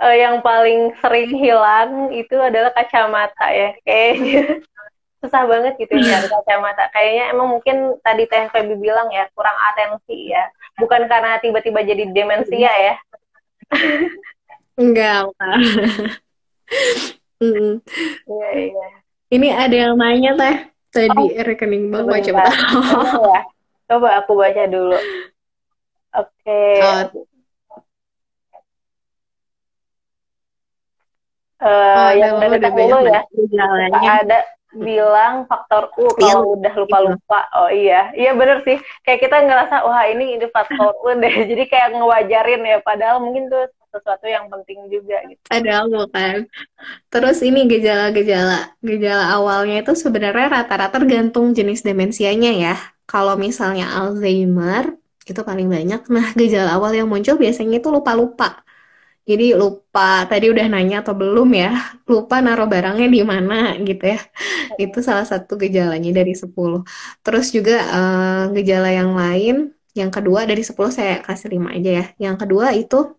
[0.02, 3.70] uh, yang paling sering hilang itu adalah kacamata ya.
[3.84, 4.42] Kayaknya
[5.24, 6.92] susah banget gitu ya kacamata.
[6.92, 10.48] Kayaknya emang mungkin tadi Teh Febi bilang ya kurang atensi ya.
[10.76, 12.96] Bukan karena tiba-tiba jadi demensia ya.
[14.76, 15.32] Enggak,
[17.40, 17.80] mm.
[18.28, 18.88] Iya, iya.
[19.32, 20.56] Ini ada yang nanya teh
[20.92, 23.40] tadi oh, rekening bank coba ya.
[23.88, 25.00] Coba aku baca dulu.
[26.12, 26.44] Oke.
[26.44, 26.84] Okay.
[26.84, 27.24] Oh,
[31.66, 33.26] uh, oh, yang dari dahulu ya
[34.22, 34.40] ada
[34.76, 36.36] bilang faktor U iya.
[36.36, 37.40] kalau udah lupa-lupa.
[37.56, 38.78] Oh iya, iya bener sih.
[39.08, 41.36] Kayak kita ngerasa wah ini ini faktor U deh.
[41.50, 42.78] Jadi kayak ngewajarin ya.
[42.84, 45.40] Padahal mungkin tuh sesuatu yang penting juga gitu.
[45.48, 46.52] Padahal bukan.
[47.08, 48.76] Terus ini gejala-gejala.
[48.84, 52.76] Gejala awalnya itu sebenarnya rata-rata tergantung jenis demensianya ya.
[53.08, 56.06] Kalau misalnya Alzheimer itu paling banyak.
[56.12, 58.65] Nah, gejala awal yang muncul biasanya itu lupa-lupa.
[59.26, 61.70] Jadi lupa tadi udah nanya atau belum ya,
[62.06, 64.20] lupa naruh barangnya di mana gitu ya.
[64.78, 66.86] Itu salah satu gejalanya dari 10.
[67.26, 72.06] Terus juga uh, gejala yang lain, yang kedua dari 10 saya kasih 5 aja ya.
[72.22, 73.18] Yang kedua itu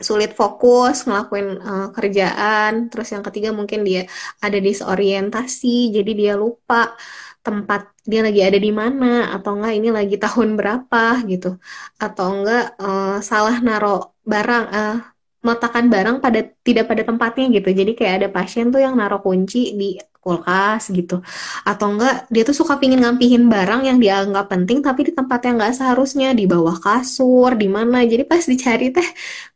[0.00, 2.88] sulit fokus ngelakuin uh, kerjaan.
[2.90, 4.06] Terus yang ketiga mungkin dia
[4.38, 6.94] ada disorientasi, jadi dia lupa
[7.40, 11.56] tempat dia lagi ada di mana atau enggak ini lagi tahun berapa gitu
[11.96, 14.96] atau enggak uh, salah naruh barang uh,
[15.40, 17.68] meletakkan barang pada tidak pada tempatnya gitu.
[17.72, 21.24] Jadi kayak ada pasien tuh yang naruh kunci di kulkas gitu.
[21.64, 25.40] Atau enggak dia tuh suka pingin ngampihin barang yang dia anggap penting tapi di tempat
[25.48, 28.04] yang nggak seharusnya di bawah kasur, di mana.
[28.04, 29.08] Jadi pas dicari teh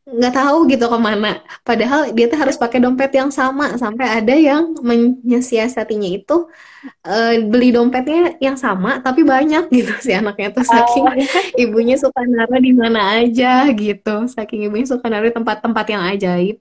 [0.04, 1.40] nggak tahu gitu ke mana.
[1.64, 3.72] Padahal dia tuh harus pakai dompet yang sama.
[3.80, 6.44] Sampai ada yang menyiasatinya itu
[7.08, 10.64] uh, beli dompetnya yang sama tapi banyak gitu si anaknya tuh.
[10.64, 11.14] Saking oh.
[11.64, 14.28] ibunya suka naruh di mana aja gitu.
[14.28, 16.56] Saking ibunya suka naruh di tempat-tempat yang ajaib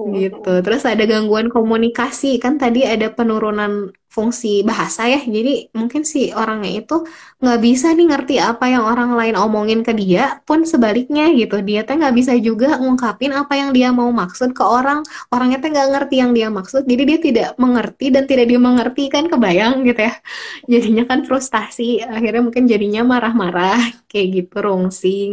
[0.00, 0.52] gitu.
[0.64, 2.40] Terus ada gangguan komunikasi.
[2.40, 5.22] Kan tadi ada penurunan fungsi bahasa ya.
[5.22, 7.06] Jadi mungkin si orangnya itu
[7.38, 11.62] nggak bisa nih ngerti apa yang orang lain omongin ke dia pun sebaliknya gitu.
[11.62, 15.06] Dia tuh nggak bisa juga ngungkapin apa yang dia mau maksud ke orang.
[15.30, 19.02] Orangnya tuh nggak ngerti yang dia maksud jadi dia tidak mengerti dan tidak dia mengerti
[19.14, 19.24] kan?
[19.30, 20.14] Kebayang gitu ya.
[20.72, 23.78] Jadinya kan frustasi akhirnya mungkin jadinya marah-marah
[24.10, 25.30] kayak gitu rungsing.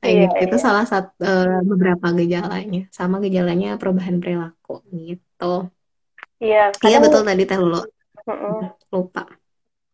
[0.00, 0.34] Kayak iya, gitu.
[0.38, 0.44] Iya.
[0.48, 2.88] itu salah satu uh, beberapa gejalanya.
[2.88, 5.68] Sama gejalanya perubahan perilaku gitu.
[6.38, 7.58] Iya iya betul tadi teh
[8.36, 9.24] lu lupa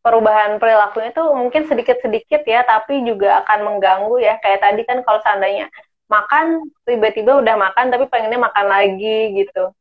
[0.05, 5.17] perubahan perilakunya itu mungkin sedikit-sedikit ya tapi juga akan mengganggu ya kayak tadi kan kalau
[5.25, 5.73] seandainya
[6.13, 9.73] makan tiba-tiba udah makan tapi pengennya makan lagi gitu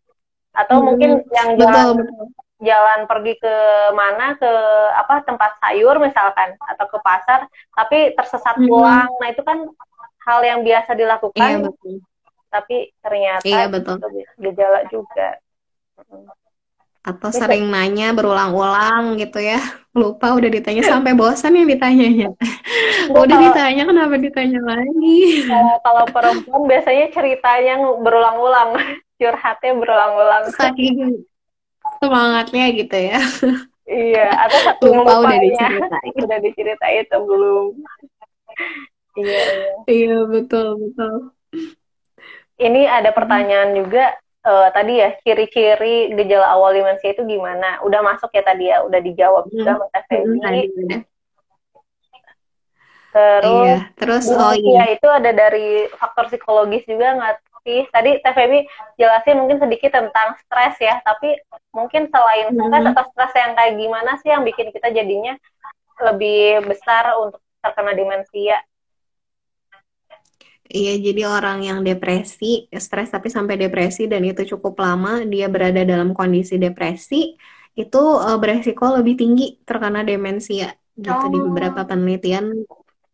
[0.56, 2.26] atau hmm, mungkin yang jalan betul.
[2.64, 3.56] jalan pergi ke
[3.92, 4.52] mana ke
[4.96, 7.44] apa tempat sayur misalkan atau ke pasar
[7.76, 8.70] tapi tersesat hmm.
[8.72, 9.68] pulang nah itu kan
[10.24, 11.94] hal yang biasa dilakukan iya, betul.
[12.48, 14.00] tapi ternyata iya, betul.
[14.00, 14.08] itu
[14.40, 15.28] gejala juga
[17.04, 17.40] atau gitu.
[17.44, 19.60] sering nanya berulang-ulang gitu ya.
[20.00, 22.32] Lupa udah ditanya sampai bosan yang ditanyanya.
[23.12, 25.46] Udah ditanya kenapa ditanya lagi?
[25.46, 28.80] Kalau, kalau perempuan biasanya ceritanya berulang-ulang.
[29.20, 30.44] Curhatnya berulang-ulang.
[30.56, 31.28] Saking
[32.00, 33.20] semangatnya gitu ya.
[33.84, 36.14] Iya atau satu lupa udah diceritain.
[36.24, 37.76] Udah diceritain sebelum.
[39.14, 39.44] Iya,
[39.86, 41.36] iya betul betul.
[42.58, 47.80] Ini ada pertanyaan juga uh, tadi ya ciri-ciri gejala awal demensia itu gimana?
[47.84, 49.80] Udah masuk ya tadi ya, udah dijawab juga hmm.
[49.80, 51.04] Mbak hmm,
[53.14, 53.78] Terus, iya.
[53.94, 54.90] terus oh iya.
[54.90, 57.86] itu ada dari faktor psikologis juga nggak sih?
[57.94, 58.66] Tadi Teh Feby
[58.98, 61.38] jelasin mungkin sedikit tentang stres ya, tapi
[61.78, 62.58] mungkin selain hmm.
[62.58, 65.38] stres atau stres yang kayak gimana sih yang bikin kita jadinya
[66.02, 68.58] lebih besar untuk terkena demensia?
[70.64, 75.84] Iya, jadi orang yang depresi, stres tapi sampai depresi dan itu cukup lama dia berada
[75.84, 77.36] dalam kondisi depresi,
[77.76, 81.30] itu uh, beresiko lebih tinggi terkena demensia gitu oh.
[81.34, 81.88] di beberapa oh.
[81.90, 82.46] penelitian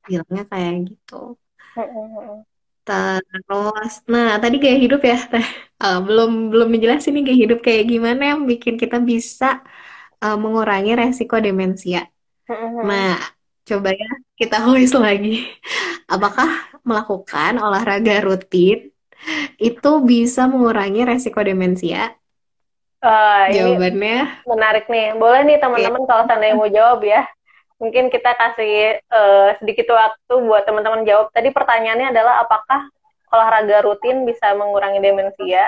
[0.05, 1.39] bilangnya kayak gitu.
[2.89, 5.17] Terus, nah tadi gaya hidup ya,
[5.81, 9.65] uh, belum belum menjelasin nih gaya hidup kayak gimana yang bikin kita bisa
[10.21, 12.05] uh, mengurangi resiko demensia.
[12.89, 13.21] Nah,
[13.65, 15.43] coba ya kita tulis lagi.
[16.07, 16.47] Apakah
[16.87, 18.87] melakukan olahraga rutin
[19.59, 22.15] itu bisa mengurangi resiko demensia?
[23.03, 25.11] Uh, Jawabannya menarik nih.
[25.19, 27.27] Boleh nih teman-teman kalau seandainya mau jawab ya.
[27.79, 31.31] Mungkin kita kasih uh, sedikit waktu buat teman-teman jawab.
[31.35, 32.87] Tadi pertanyaannya adalah apakah
[33.31, 35.67] olahraga rutin bisa mengurangi demensia?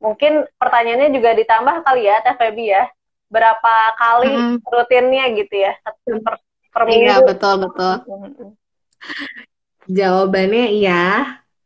[0.00, 2.84] Mungkin pertanyaannya juga ditambah kali ya, Teh Febi ya.
[3.32, 4.56] Berapa kali hmm.
[4.68, 5.72] rutinnya gitu ya?
[6.04, 6.34] Per,
[6.72, 7.04] per minggu.
[7.04, 7.94] Iya, betul, betul.
[9.86, 11.02] Jawabannya iya,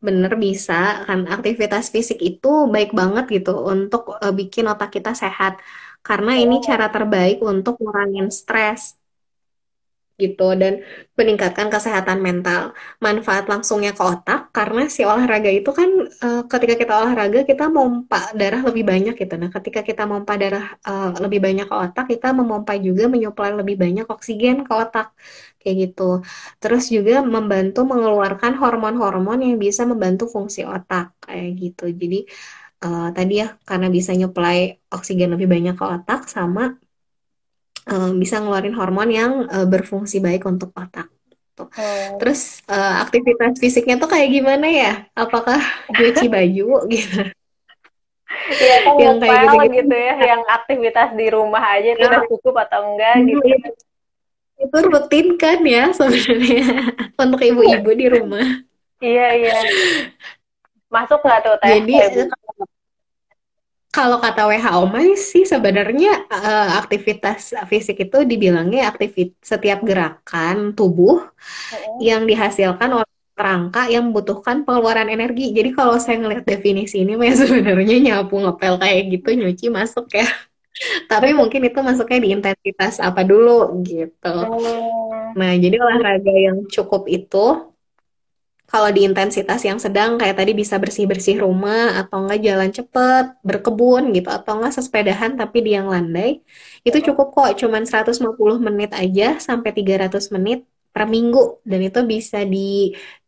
[0.06, 5.58] bener bisa kan aktivitas fisik itu baik banget gitu untuk uh, bikin otak kita sehat
[6.04, 6.62] karena ini oh.
[6.62, 8.94] cara terbaik untuk ngurangin stres
[10.22, 10.72] gitu dan
[11.18, 12.72] meningkatkan kesehatan mental.
[13.04, 15.90] Manfaat langsungnya ke otak karena si olahraga itu kan
[16.24, 19.34] uh, ketika kita olahraga kita memompa darah lebih banyak gitu.
[19.36, 23.76] Nah, ketika kita memompa darah uh, lebih banyak ke otak, kita memompa juga menyuplai lebih
[23.82, 25.06] banyak oksigen ke otak
[25.60, 26.02] kayak gitu.
[26.62, 31.84] Terus juga membantu mengeluarkan hormon-hormon yang bisa membantu fungsi otak kayak gitu.
[32.00, 32.16] Jadi
[32.84, 34.58] uh, tadi ya karena bisa nyuplai
[34.96, 36.62] oksigen lebih banyak ke otak sama
[37.90, 41.10] uh, bisa ngeluarin hormon yang uh, berfungsi baik untuk otak.
[41.56, 42.20] Oh.
[42.20, 44.92] Terus uh, aktivitas fisiknya tuh kayak gimana ya?
[45.16, 45.56] Apakah
[45.88, 47.32] cuci baju gitu?
[48.46, 52.22] Iya kan yang kayak gitu, gitu, gitu ya, yang aktivitas di rumah aja itu udah
[52.28, 53.46] cukup atau enggak hmm, gitu.
[53.46, 53.68] Iya.
[54.56, 56.66] Itu rutin kan ya sebenarnya
[57.24, 58.46] untuk ibu-ibu di rumah.
[59.00, 59.56] Iya iya.
[60.92, 61.80] Masuk nggak tuh teh?
[61.80, 61.94] Jadi
[63.96, 71.84] kalau kata WHO sih sebenarnya uh, aktivitas fisik itu dibilangnya aktivitas setiap gerakan tubuh uh
[71.96, 75.52] yang dihasilkan oleh kerangka yang membutuhkan pengeluaran energi.
[75.52, 80.28] Jadi kalau saya ngelihat definisi ini ya sebenarnya nyapu ngepel kayak gitu nyuci masuk ya.
[81.08, 84.36] Tapi mungkin itu masuknya di intensitas apa dulu gitu.
[84.44, 85.32] Oh.
[85.32, 87.75] Nah, jadi olahraga yang cukup itu
[88.70, 94.02] kalau di intensitas yang sedang kayak tadi bisa bersih-bersih rumah atau enggak jalan cepet, berkebun
[94.16, 96.30] gitu atau enggak sesepedahan tapi di yang landai
[96.86, 100.58] itu cukup kok cuman 150 menit aja sampai 300 menit
[100.94, 101.38] per minggu
[101.70, 102.58] dan itu bisa di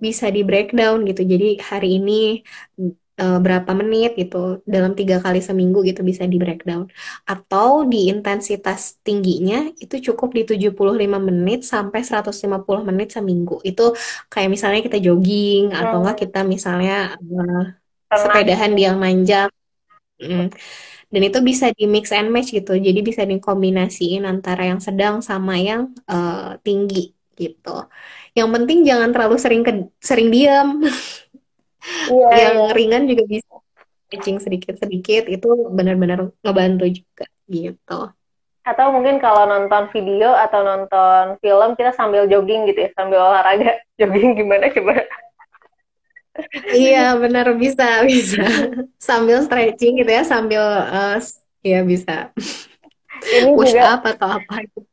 [0.04, 1.20] bisa di breakdown gitu.
[1.32, 2.12] Jadi hari ini
[3.18, 6.86] uh, berapa menit gitu dalam tiga kali seminggu gitu bisa di breakdown.
[7.26, 10.72] Atau di intensitas tingginya itu cukup di 75
[11.28, 13.58] menit sampai 150 menit seminggu.
[13.66, 13.92] Itu
[14.32, 15.80] kayak misalnya kita jogging hmm.
[15.80, 17.64] atau enggak kita misalnya uh,
[18.08, 19.52] sepedahan di yang nanjak
[20.16, 20.48] mm.
[21.12, 22.76] dan itu bisa di mix and match gitu.
[22.76, 27.86] Jadi bisa dikombinasiin antara yang sedang sama yang uh, tinggi gitu.
[28.34, 30.82] Yang penting jangan terlalu sering ke sering diam
[32.10, 32.72] yeah, yang yeah.
[32.74, 33.54] ringan juga bisa.
[34.08, 38.00] Stretching sedikit-sedikit itu benar-benar ngebantu juga gitu.
[38.64, 43.80] Atau mungkin kalau nonton video atau nonton film kita sambil jogging gitu ya sambil olahraga.
[43.98, 44.94] Jogging gimana coba?
[46.70, 47.50] Iya benar.
[47.58, 48.46] Bisa bisa.
[48.96, 51.18] Sambil stretching gitu ya sambil uh,
[51.66, 52.30] ya bisa.
[53.18, 54.86] Ini push juga, up atau apa gitu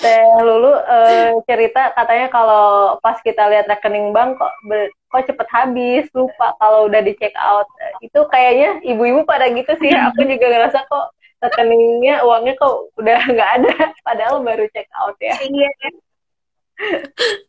[0.00, 5.48] Teh Lulu uh, cerita katanya kalau pas kita lihat rekening bank kok ber, kok cepet
[5.52, 7.68] habis lupa kalau udah di check out.
[8.00, 9.92] Itu kayaknya ibu-ibu pada gitu sih.
[10.08, 13.74] Aku juga ngerasa kok rekeningnya uangnya kok udah nggak ada.
[14.00, 15.36] Padahal baru check out ya.
[15.36, 15.70] Iya.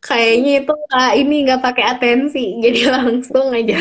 [0.04, 2.60] Kayaknya itu kak ini nggak pakai atensi.
[2.60, 3.80] Jadi langsung aja.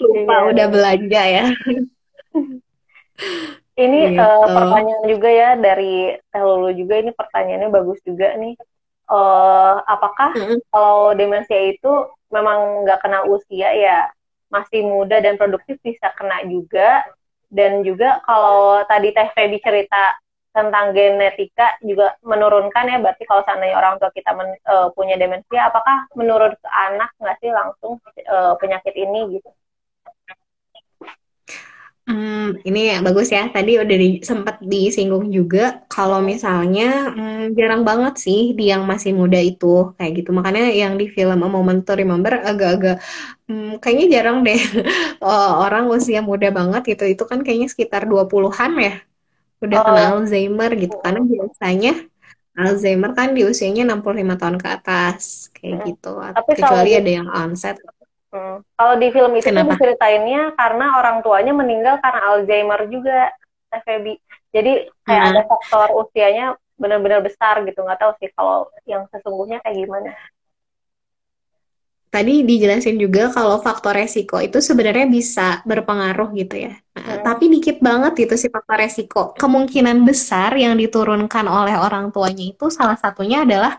[0.00, 0.48] Lupa iya.
[0.48, 1.46] udah belanja ya
[3.74, 4.22] ini gitu.
[4.22, 8.54] uh, pertanyaan juga ya dari Telulu juga ini pertanyaannya bagus juga nih.
[9.04, 10.58] Uh, apakah mm-hmm.
[10.72, 11.92] kalau demensia itu
[12.32, 14.08] memang nggak kena usia ya
[14.48, 17.04] masih muda dan produktif bisa kena juga
[17.52, 20.16] dan juga kalau tadi Teh Febi cerita
[20.54, 25.66] tentang genetika juga menurunkan ya berarti kalau seandainya orang tua kita men, uh, punya demensia
[25.66, 27.98] apakah menurun ke anak nggak sih langsung
[28.30, 29.50] uh, penyakit ini gitu?
[32.04, 33.48] Hmm, ini ya bagus ya.
[33.48, 39.16] Tadi udah di, sempat disinggung juga kalau misalnya hmm, jarang banget sih di yang masih
[39.16, 40.30] muda itu kayak gitu.
[40.36, 43.00] Makanya yang di film A Moment to Remember agak-agak
[43.48, 44.60] hmm, kayaknya jarang deh
[45.64, 47.08] orang usia muda banget gitu.
[47.08, 48.94] Itu kan kayaknya sekitar 20-an ya.
[49.64, 49.84] Udah oh.
[49.88, 50.96] kena Alzheimer gitu.
[51.00, 51.92] Karena biasanya
[52.54, 55.86] Alzheimer kan di usianya 65 tahun ke atas kayak hmm.
[55.88, 56.12] gitu.
[56.20, 57.80] Tapi Kecuali ada yang onset
[58.34, 58.66] Hmm.
[58.74, 59.78] Kalau di film itu Kenapa?
[59.78, 63.30] ceritainnya karena orang tuanya meninggal karena Alzheimer juga,
[63.86, 64.18] Febi.
[64.50, 65.30] Jadi kayak hmm.
[65.30, 67.86] ada faktor usianya benar-benar besar gitu.
[67.86, 70.10] Nggak tahu sih kalau yang sesungguhnya kayak gimana.
[72.10, 76.74] Tadi dijelasin juga kalau faktor resiko itu sebenarnya bisa berpengaruh gitu ya.
[76.94, 77.22] Nah, hmm.
[77.26, 79.22] Tapi dikit banget itu sih faktor resiko.
[79.38, 83.78] Kemungkinan besar yang diturunkan oleh orang tuanya itu salah satunya adalah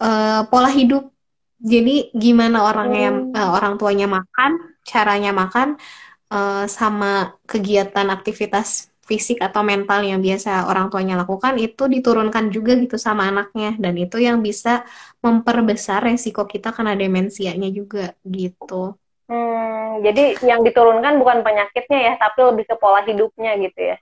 [0.00, 1.15] uh, pola hidup
[1.56, 3.32] jadi gimana orangnya hmm.
[3.32, 5.80] uh, orang tuanya makan, caranya makan,
[6.28, 12.74] uh, sama kegiatan aktivitas fisik atau mental yang biasa orang tuanya lakukan itu diturunkan juga
[12.74, 14.82] gitu sama anaknya dan itu yang bisa
[15.22, 18.98] memperbesar resiko kita kena demensianya juga gitu.
[19.30, 23.96] Hmm, jadi yang diturunkan bukan penyakitnya ya, tapi lebih ke pola hidupnya gitu ya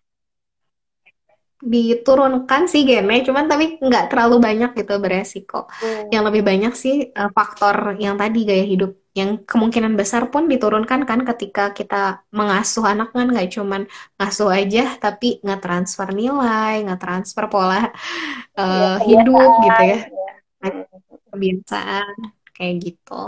[1.65, 5.65] diturunkan sih gennya, cuman tapi nggak terlalu banyak gitu beresiko.
[5.81, 6.13] Hmm.
[6.13, 11.09] Yang lebih banyak sih uh, faktor yang tadi gaya hidup, yang kemungkinan besar pun diturunkan
[11.09, 13.89] kan ketika kita mengasuh anak kan nggak cuman
[14.21, 17.89] ngasuh aja, tapi nggak transfer nilai, nggak transfer pola
[18.61, 20.33] uh, ya, hidup gitu ya, ya.
[21.33, 22.15] kebiasaan
[22.53, 23.23] kayak gitu.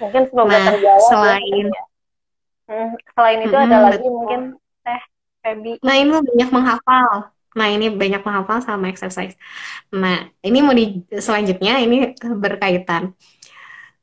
[0.00, 1.00] Mungkin semoga nah, terjawab.
[1.00, 1.82] Ya, selain ya.
[2.68, 4.12] hmm, selain itu hmm, ada lagi betul.
[4.12, 4.40] mungkin
[4.84, 5.02] teh
[5.40, 5.72] Feby.
[5.80, 9.34] Nah ini banyak menghafal Nah, ini banyak menghafal sama exercise.
[9.90, 13.14] Nah, ini mau di selanjutnya ini berkaitan.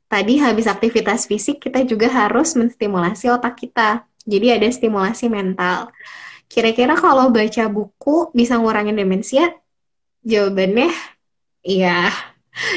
[0.08, 4.08] Tadi habis aktivitas fisik kita juga harus menstimulasi otak kita.
[4.24, 5.92] Jadi ada stimulasi mental.
[6.48, 9.52] Kira-kira kalau baca buku bisa ngurangin demensia?
[10.24, 10.92] Jawabannya
[11.64, 12.08] iya.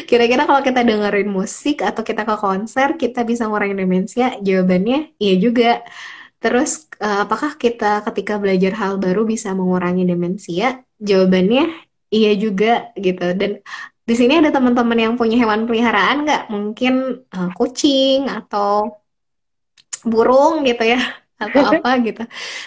[0.06, 4.36] Kira-kira kalau kita dengerin musik atau kita ke konser, kita bisa ngurangin demensia?
[4.44, 5.82] Jawabannya iya juga.
[6.42, 10.82] Terus, uh, apakah kita ketika belajar hal baru bisa mengurangi demensia?
[10.98, 11.70] Jawabannya
[12.10, 13.38] iya juga gitu.
[13.38, 13.62] Dan
[14.02, 16.44] di sini ada teman-teman yang punya hewan peliharaan nggak?
[16.50, 16.94] Mungkin
[17.30, 19.00] uh, kucing atau
[20.02, 20.98] burung gitu ya
[21.46, 22.24] atau apa gitu.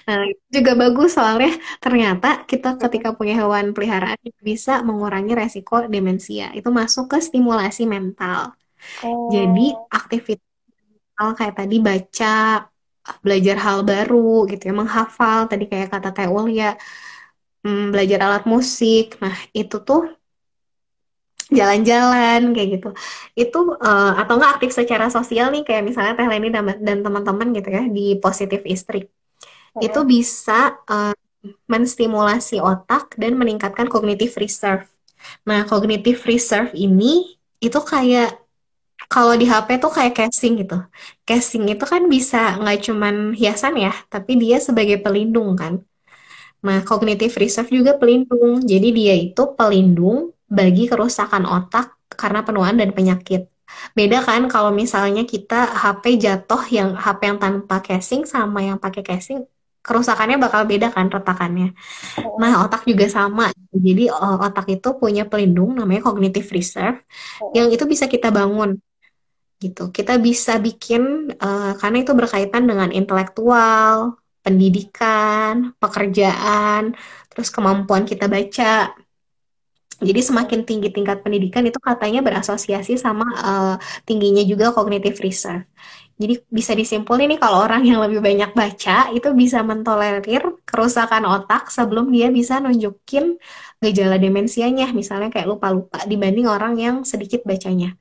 [0.07, 1.51] Nah, juga bagus soalnya
[1.83, 6.55] ternyata kita ketika punya hewan peliharaan bisa mengurangi resiko demensia.
[6.55, 8.55] Itu masuk ke stimulasi mental.
[9.03, 9.35] Oh.
[9.35, 10.47] Jadi aktivitas
[11.15, 12.67] kayak tadi baca,
[13.25, 16.77] belajar hal baru gitu ya, menghafal tadi kayak kata Teh ya,
[17.65, 19.17] hmm, belajar alat musik.
[19.21, 20.09] Nah, itu tuh
[21.53, 22.89] jalan-jalan kayak gitu.
[23.37, 27.53] Itu uh, atau enggak aktif secara sosial nih kayak misalnya Teh Leni dan, dan teman-teman
[27.53, 29.05] gitu ya di Positif Istri.
[29.05, 29.91] Okay.
[29.91, 31.15] Itu bisa uh,
[31.69, 34.89] menstimulasi otak dan meningkatkan cognitive reserve.
[35.45, 38.44] Nah, cognitive reserve ini itu kayak
[39.15, 40.77] kalau di HP tuh kayak casing gitu.
[41.29, 45.75] Casing itu kan bisa nggak cuman hiasan ya, tapi dia sebagai pelindung kan.
[46.67, 48.53] Nah, cognitive reserve juga pelindung.
[48.67, 50.19] Jadi dia itu pelindung
[50.59, 53.47] bagi kerusakan otak karena penuaan dan penyakit.
[53.99, 59.03] Beda kan kalau misalnya kita HP jatuh yang HP yang tanpa casing sama yang pakai
[59.07, 59.39] casing
[59.85, 61.77] kerusakannya bakal beda kan retakannya.
[62.41, 63.53] Nah, otak juga sama.
[63.71, 64.09] Jadi
[64.47, 67.05] otak itu punya pelindung namanya cognitive reserve
[67.53, 68.81] yang itu bisa kita bangun
[69.65, 69.89] gitu.
[69.97, 76.93] Kita bisa bikin uh, karena itu berkaitan dengan intelektual, pendidikan, pekerjaan,
[77.33, 78.93] terus kemampuan kita baca.
[80.05, 83.75] Jadi semakin tinggi tingkat pendidikan itu katanya berasosiasi sama uh,
[84.05, 85.65] tingginya juga cognitive reserve.
[86.15, 91.75] Jadi bisa disimpulin nih kalau orang yang lebih banyak baca itu bisa mentolerir kerusakan otak
[91.75, 93.35] sebelum dia bisa nunjukin
[93.83, 97.99] gejala demensianya, misalnya kayak lupa-lupa dibanding orang yang sedikit bacanya.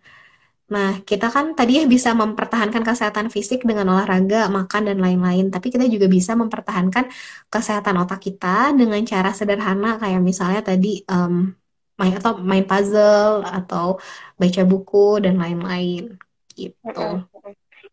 [0.71, 5.51] Nah, kita kan tadi ya bisa mempertahankan kesehatan fisik dengan olahraga, makan, dan lain-lain.
[5.51, 7.11] Tapi kita juga bisa mempertahankan
[7.51, 11.51] kesehatan otak kita dengan cara sederhana, kayak misalnya tadi um,
[11.99, 13.99] main atau main puzzle atau
[14.39, 16.15] baca buku dan lain-lain.
[16.55, 17.07] Gitu.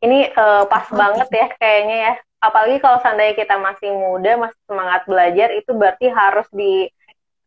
[0.00, 0.96] Ini uh, pas okay.
[0.96, 2.14] banget ya kayaknya ya.
[2.40, 6.88] Apalagi kalau seandainya kita masih muda, masih semangat belajar, itu berarti harus di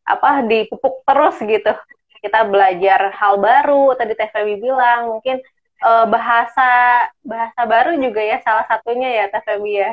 [0.04, 1.72] apa dipupuk terus gitu
[2.24, 5.44] kita belajar hal baru tadi Teh Febi bilang mungkin
[5.84, 6.72] uh, bahasa
[7.20, 9.92] bahasa baru juga ya salah satunya ya Teh Febi ya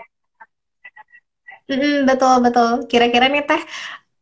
[1.67, 3.63] mm, betul betul kira-kira nih Teh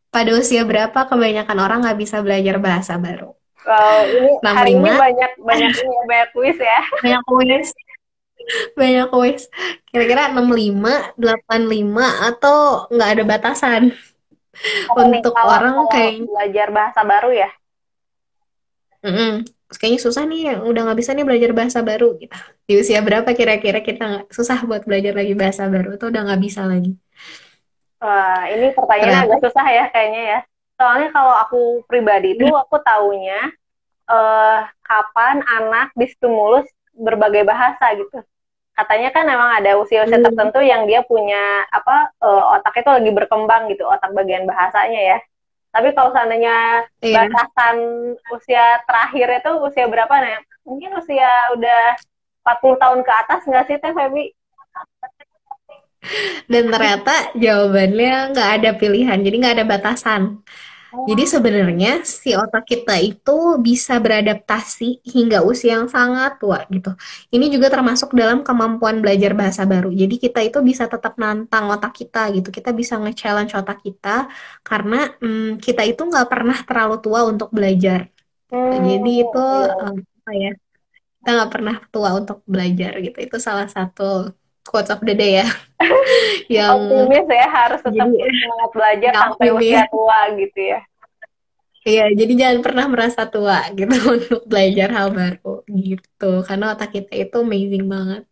[0.09, 3.37] pada usia berapa kebanyakan orang nggak bisa belajar bahasa baru
[3.69, 4.55] Wow, ini 65.
[4.55, 6.79] hari ini banyak banyak ini ya, banyak kuis ya.
[7.03, 7.67] Banyak kuis.
[8.73, 9.41] Banyak kuis.
[9.91, 12.57] Kira-kira 65, 85 atau
[12.89, 13.83] nggak ada batasan?
[14.89, 17.49] Apa Untuk nih, orang kayak belajar bahasa baru ya?
[18.99, 19.47] Mm-mm.
[19.69, 22.33] Kayaknya susah nih, udah nggak bisa nih belajar bahasa baru gitu.
[22.65, 26.41] Di usia berapa kira-kira kita nggak susah buat belajar lagi bahasa baru atau udah nggak
[26.41, 26.97] bisa lagi?
[28.01, 30.39] Wah, ini pertanyaan agak susah ya kayaknya ya.
[30.79, 33.51] Soalnya kalau aku pribadi itu aku taunya
[34.09, 36.65] uh, kapan anak distimulus
[36.97, 38.25] berbagai bahasa gitu.
[38.73, 40.25] Katanya kan memang ada usia-usia hmm.
[40.31, 45.17] tertentu yang dia punya apa uh, otak itu lagi berkembang gitu, otak bagian bahasanya ya.
[45.69, 47.29] Tapi kalau seandainya iya.
[47.29, 47.77] batasan
[48.33, 50.41] usia terakhir itu usia berapa nih?
[50.65, 51.83] Mungkin usia udah
[52.41, 54.25] 40 tahun ke atas nggak sih Teh Feby?
[56.49, 60.41] Dan ternyata jawabannya nggak ada pilihan, jadi nggak ada batasan.
[61.09, 63.31] Jadi sebenarnya si otak kita itu
[63.67, 66.89] bisa beradaptasi hingga usia yang sangat tua gitu.
[67.33, 69.89] Ini juga termasuk dalam kemampuan belajar bahasa baru.
[70.01, 72.49] Jadi kita itu bisa tetap nantang otak kita gitu.
[72.57, 74.09] Kita bisa nge-challenge otak kita
[74.67, 77.99] karena hmm, kita itu nggak pernah terlalu tua untuk belajar.
[78.49, 79.73] Hmm, Jadi itu iya.
[79.83, 80.49] um, apa ya?
[81.19, 83.17] Kita nggak pernah tua untuk belajar gitu.
[83.25, 84.03] Itu salah satu
[84.69, 85.47] quotes of the day ya.
[86.61, 90.79] Yang Optimis ya harus tetap jadi semangat belajar sampai usia tua gitu ya.
[91.89, 96.31] Iya, jadi jangan pernah merasa tua gitu untuk belajar hal baru gitu.
[96.45, 98.23] Karena otak kita itu amazing banget.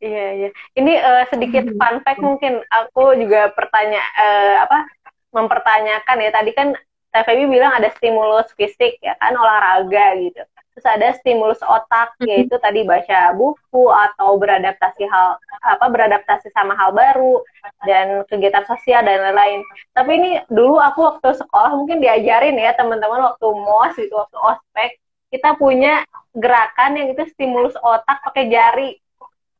[0.00, 0.50] Iya, iya.
[0.72, 4.88] Ini eh, sedikit fun fact mungkin aku juga pertanya eh, apa
[5.36, 6.30] mempertanyakan ya.
[6.32, 6.72] Tadi kan
[7.10, 10.40] Teh Feby bilang ada stimulus fisik ya kan olahraga gitu.
[10.70, 15.34] Terus ada stimulus otak yaitu tadi baca buku atau beradaptasi hal
[15.66, 17.42] apa beradaptasi sama hal baru
[17.84, 19.60] dan kegiatan sosial dan lain-lain.
[19.92, 24.90] Tapi ini dulu aku waktu sekolah mungkin diajarin ya teman-teman waktu MOS gitu waktu ospek
[25.30, 28.90] kita punya gerakan yang itu stimulus otak pakai jari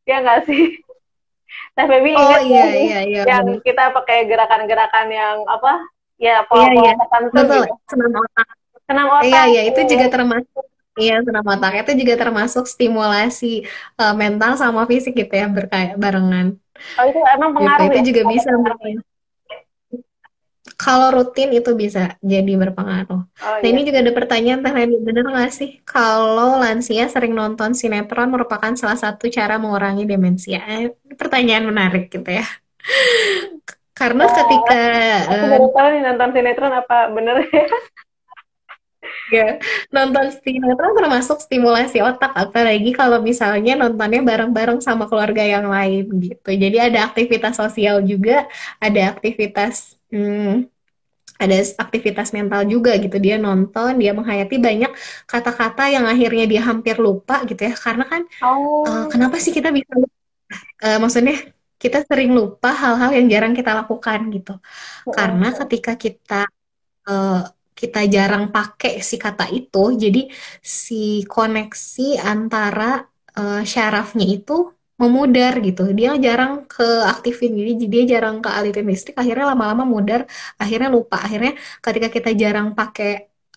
[0.06, 0.78] ya nggak sih?
[1.74, 5.82] Teh Feby Oh ingat iya nggak sih iya iya yang kita pakai gerakan-gerakan yang apa?
[6.20, 7.74] Ya Iya iya pola-pola tertentu betul gitu.
[7.90, 8.48] senam otak.
[8.86, 9.44] Senam Iya otak.
[9.50, 10.12] iya itu juga iya.
[10.14, 10.64] termasuk
[11.00, 13.46] iya senam otak itu juga termasuk stimulasi
[14.00, 16.46] eh, mental sama fisik gitu ya berkayak barengan
[16.98, 17.80] Oh itu emang gitu.
[17.80, 18.02] pengaruh Itu ya?
[18.08, 19.00] juga Ada bisa pengaruhnya.
[20.82, 22.00] Kalau rutin itu bisa
[22.32, 23.20] jadi berpengaruh.
[23.42, 23.88] Oh Nah ini iya.
[23.88, 28.98] juga ada pertanyaan Teh Leni, bener nggak sih kalau lansia sering nonton sinetron merupakan salah
[29.04, 30.58] satu cara mengurangi demensia?
[30.72, 30.84] Eh,
[31.20, 32.44] pertanyaan menarik gitu ya.
[33.98, 34.74] Karena Oh, ketika
[35.32, 37.62] aku eh, baru tahu nih nonton sinetron apa bener ya?
[39.38, 39.46] ya,
[39.94, 46.48] nonton sinetron termasuk stimulasi otak, apalagi kalau misalnya nontonnya bareng-bareng sama keluarga yang lain gitu.
[46.62, 48.46] Jadi ada aktivitas sosial juga,
[48.82, 50.68] ada aktivitas hmm,
[51.42, 54.90] ada aktivitas mental juga gitu dia nonton dia menghayati banyak
[55.30, 58.22] kata-kata yang akhirnya dia hampir lupa gitu ya karena kan
[58.86, 59.92] eh, Oh, kenapa sih kita bisa
[60.84, 61.34] eh, maksudnya
[61.82, 64.52] kita sering lupa hal-hal yang jarang kita lakukan gitu
[65.16, 65.58] karena mm-mm.
[65.60, 66.34] ketika kita
[67.08, 67.36] eh,
[67.80, 70.18] kita jarang pakai si kata itu jadi
[70.80, 70.94] si
[71.32, 72.82] koneksi antara
[73.38, 74.52] eh, syarafnya itu
[75.00, 80.20] memudar gitu dia jarang ke aktifin jadi dia jarang ke alitin listrik akhirnya lama-lama mudar
[80.62, 81.52] akhirnya lupa akhirnya
[81.84, 83.08] ketika kita jarang pakai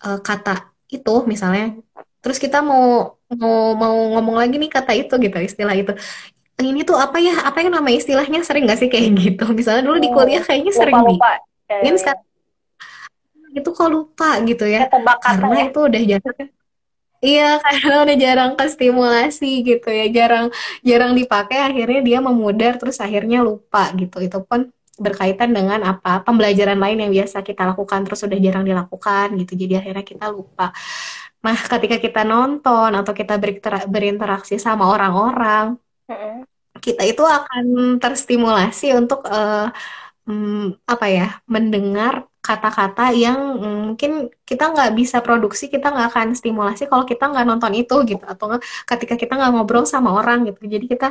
[0.04, 0.50] eh, kata
[0.94, 1.62] itu misalnya
[2.22, 2.82] terus kita mau
[3.42, 5.92] mau mau ngomong lagi nih kata itu gitu istilah itu
[6.62, 9.98] ini tuh apa ya apa yang nama istilahnya sering nggak sih kayak gitu misalnya dulu
[10.04, 10.16] di Hmm.
[10.16, 11.26] kuliah kayaknya sering di Lupa-lupa.
[11.70, 12.00] Ya, ya, ini ya.
[12.00, 12.22] sekarang
[13.54, 14.90] itu kok lupa gitu ya.
[14.90, 15.64] Ketebak kata karena ya.
[15.70, 16.48] itu udah jarang.
[17.24, 20.06] Iya karena udah jarang ke stimulasi gitu ya.
[20.12, 20.46] Jarang
[20.84, 24.20] jarang dipakai akhirnya dia memudar terus akhirnya lupa gitu.
[24.20, 29.26] Itu pun berkaitan dengan apa pembelajaran lain yang biasa kita lakukan terus udah jarang dilakukan
[29.40, 29.52] gitu.
[29.56, 30.74] Jadi akhirnya kita lupa.
[31.44, 35.80] Nah ketika kita nonton atau kita berintera- berinteraksi sama orang-orang
[36.84, 37.64] kita itu akan
[38.02, 39.66] terstimulasi untuk eh,
[40.28, 42.14] mm, apa ya mendengar
[42.46, 44.10] kata-kata yang mm, mungkin
[44.48, 48.24] kita nggak bisa produksi kita nggak akan stimulasi kalau kita nggak nonton itu gitu.
[48.32, 48.46] Atau
[48.90, 50.60] ketika kita nggak ngobrol sama orang gitu.
[50.74, 51.06] Jadi kita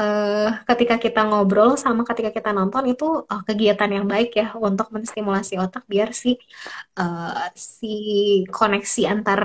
[0.00, 4.86] eh, ketika kita ngobrol sama ketika kita nonton itu eh, kegiatan yang baik ya untuk
[4.96, 6.28] menstimulasi otak biar si
[7.00, 7.46] eh,
[7.80, 7.86] si
[8.56, 9.40] koneksi antar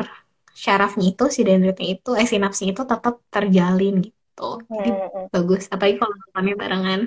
[0.63, 4.41] syarafnya itu si dendritnya itu eh sinapsnya itu tetap terjalin gitu.
[4.77, 5.29] Jadi Mm-mm.
[5.33, 5.61] bagus.
[5.73, 6.99] Apalagi kalau nontonnya barengan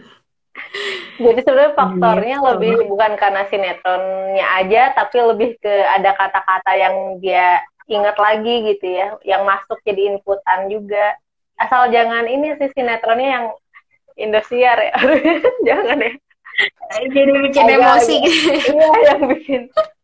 [1.21, 6.95] Jadi sebenarnya faktornya gitu lebih bukan karena sinetronnya aja, tapi lebih ke ada kata-kata yang
[7.21, 11.15] dia ingat lagi gitu ya, yang masuk jadi inputan juga.
[11.61, 13.47] Asal jangan ini sih sinetronnya yang
[14.21, 14.97] Indosiar ya,
[15.69, 16.13] jangan ya.
[17.09, 19.63] jadi bikin emosi Agak-agak iya yang bikin.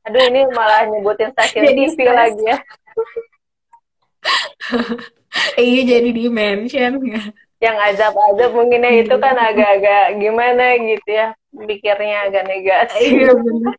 [0.09, 2.59] Aduh ini malah nyebutin stasiun jadi TV stres lagi ya.
[5.61, 7.23] iya jadi di mention ya
[7.57, 13.01] Yang azab-azab mungkin ya itu kan agak-agak gimana gitu ya, pikirnya agak negatif.
[13.17, 13.75] iya benar.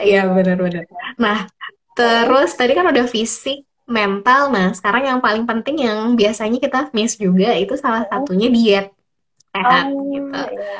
[0.00, 0.84] Iya benar-benar
[1.20, 1.44] nah
[1.92, 4.48] terus tadi kan udah fisik mental.
[4.48, 8.86] Nah sekarang yang paling penting yang biasanya kita miss juga itu salah satunya diet.
[9.52, 10.32] Sehat gitu.
[10.32, 10.76] Oh, iya.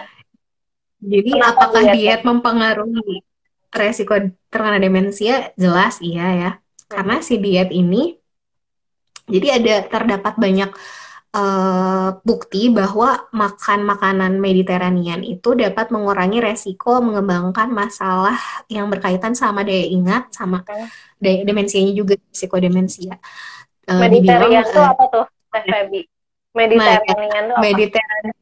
[1.03, 1.95] jadi Kenapa apakah diet?
[1.99, 3.17] diet mempengaruhi
[3.69, 4.15] resiko
[4.49, 5.53] terkena demensia?
[5.61, 6.51] Jelas iya ya.
[6.89, 8.17] Karena si diet ini
[9.27, 10.71] jadi ada terdapat banyak
[11.33, 19.63] eh, bukti bahwa makan makanan Mediterranean itu dapat mengurangi resiko mengembangkan masalah yang berkaitan sama
[19.65, 20.67] daya ingat sama
[21.19, 23.17] daya demensianya juga resiko demensia.
[23.89, 25.81] Eh, Mediterranean tuh eh, apa tuh, Teh ya,
[26.53, 28.41] Mediterranean tuh apa?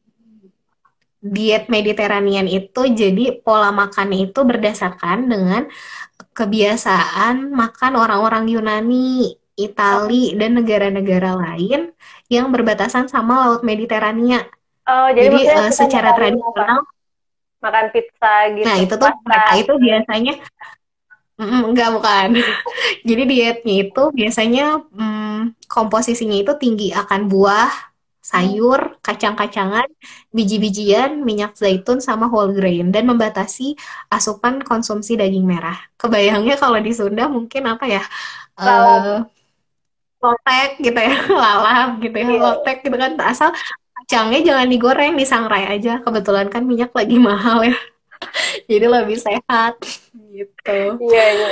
[1.21, 5.69] Diet Mediterranean itu jadi pola makannya itu berdasarkan dengan
[6.33, 11.91] kebiasaan makan orang-orang Yunani, Itali, dan negara-negara lain
[12.31, 14.47] yang berbatasan sama Laut Mediterania.
[14.87, 16.81] Oh, jadi, Jadi kita secara tradisional,
[17.61, 20.33] Makan pizza gitu, nah itu tuh mereka itu biasanya
[21.37, 22.27] mm, enggak bukan.
[23.07, 27.69] Jadi dietnya itu biasanya mm, komposisinya itu tinggi akan buah,
[28.17, 29.85] sayur, kacang-kacangan,
[30.33, 33.77] biji-bijian, minyak zaitun, sama whole grain dan membatasi
[34.09, 35.77] asupan konsumsi daging merah.
[36.01, 38.01] Kebayangnya kalau di Sunda mungkin apa ya?
[38.57, 39.40] Eh
[40.21, 42.39] lotek gitu ya, lalap gitu ya, Iya.
[42.39, 43.11] lotek gitu kan.
[43.19, 43.49] Asal
[44.01, 45.99] kacangnya jangan digoreng, disangrai aja.
[46.05, 47.77] Kebetulan kan minyak lagi mahal ya.
[48.69, 49.81] Jadi lebih sehat
[50.37, 50.79] gitu.
[51.01, 51.49] Iya, iya.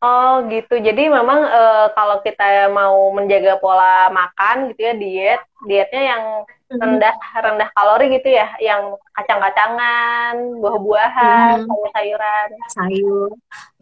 [0.00, 0.80] Oh gitu.
[0.80, 6.24] Jadi memang eh, kalau kita mau menjaga pola makan gitu ya diet, dietnya yang
[6.70, 7.14] rendah
[7.44, 8.82] rendah kalori gitu ya, yang
[9.16, 11.66] kacang-kacangan, buah-buahan, Mhm.
[11.68, 12.48] sayur-sayuran.
[12.76, 13.30] Sayur,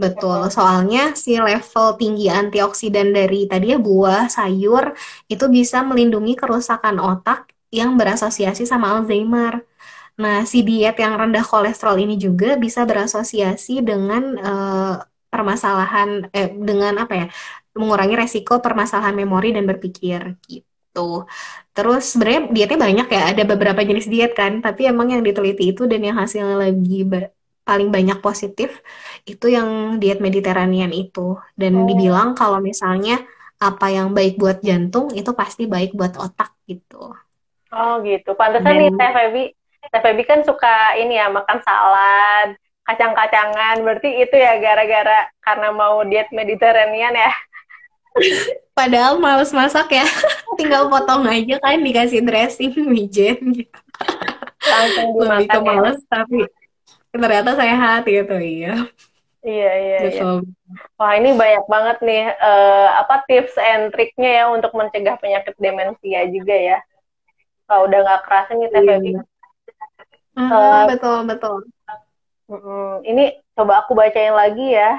[0.03, 0.39] betul.
[0.41, 0.55] Mm-mm.
[0.57, 4.85] Soalnya si level tinggi antioksidan dari tadi ya buah, sayur
[5.33, 9.55] itu bisa melindungi kerusakan otak yang berasosiasi sama Alzheimer.
[10.23, 14.95] Nah, si diet yang rendah kolesterol ini juga bisa berasosiasi dengan eh,
[15.33, 17.27] permasalahan eh, dengan apa ya?
[17.81, 20.21] Mengurangi resiko permasalahan memori dan berpikir
[20.51, 20.68] gitu.
[21.75, 25.83] Terus sebenarnya dietnya banyak ya, ada beberapa jenis diet kan, tapi emang yang diteliti itu
[25.91, 27.31] dan yang hasilnya lagi ba-
[27.69, 28.71] paling banyak positif
[29.31, 29.69] itu yang
[30.01, 31.21] diet Mediterranean itu.
[31.61, 31.89] Dan Oh.
[31.89, 33.13] dibilang kalau misalnya
[33.63, 36.97] apa yang baik buat jantung itu pasti baik buat otak gitu.
[37.73, 38.31] Oh gitu.
[38.41, 39.43] Pantesan nih Teh Febi,
[39.93, 42.49] Teh Febi kan suka ini ya makan salad,
[42.89, 43.75] kacang-kacangan.
[43.85, 47.31] Berarti itu ya gara-gara karena mau diet Mediterranean ya.
[48.77, 50.07] Padahal males masak ya,
[50.59, 53.79] tinggal potong aja kan dikasih dressing wijen gitu.
[54.69, 55.83] Langsung Lebih ke dimakan ya.
[55.83, 56.39] males tapi
[57.15, 58.75] ternyata sehat gitu iya.
[59.47, 60.23] Iya, iya, iya.
[60.99, 66.21] Wah, ini banyak banget nih eh, apa tips and triknya ya untuk mencegah penyakit demensia
[66.29, 66.79] juga ya.
[67.69, 68.83] Kalau udah nggak kerasa nih Teh
[70.39, 71.57] Eh, betul, betul.
[72.51, 73.25] mm, ini
[73.59, 74.97] coba aku bacain lagi ya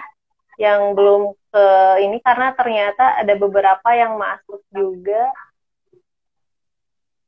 [0.60, 1.66] yang belum ke
[2.04, 5.32] ini karena ternyata ada beberapa yang masuk juga.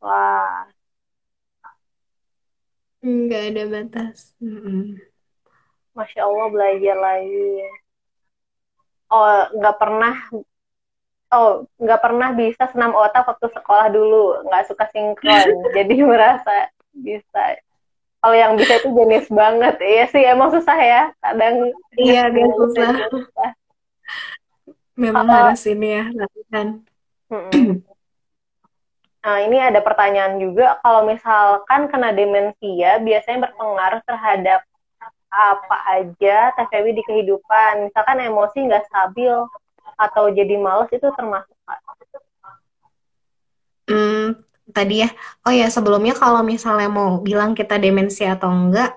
[0.04, 0.68] Wah,
[3.02, 4.38] Nggak ada batas.
[4.38, 5.02] Mm-mm.
[5.98, 7.66] Masya Allah belajar lagi.
[9.12, 10.16] Oh, nggak pernah
[11.32, 15.48] Oh, nggak pernah bisa senam otak waktu sekolah dulu, nggak suka sinkron,
[15.80, 17.56] jadi merasa bisa.
[18.22, 22.58] Kalau yang bisa itu jenis banget, iya sih emang susah ya, kadang Iya, agak jenis
[22.62, 22.90] susah.
[23.10, 23.50] susah.
[24.94, 26.68] Memang Kalau harus ini ya, latihan.
[29.22, 34.66] Nah, ini ada pertanyaan juga, kalau misalkan kena demensia, biasanya berpengaruh terhadap
[35.32, 37.88] apa aja Febi di kehidupan.
[37.90, 39.32] Misalkan emosi nggak stabil
[39.98, 41.54] atau jadi males itu termasuk?
[43.90, 44.34] Hmm,
[44.78, 45.10] tadi ya,
[45.46, 48.90] oh ya sebelumnya kalau misalnya mau bilang kita demensia atau enggak,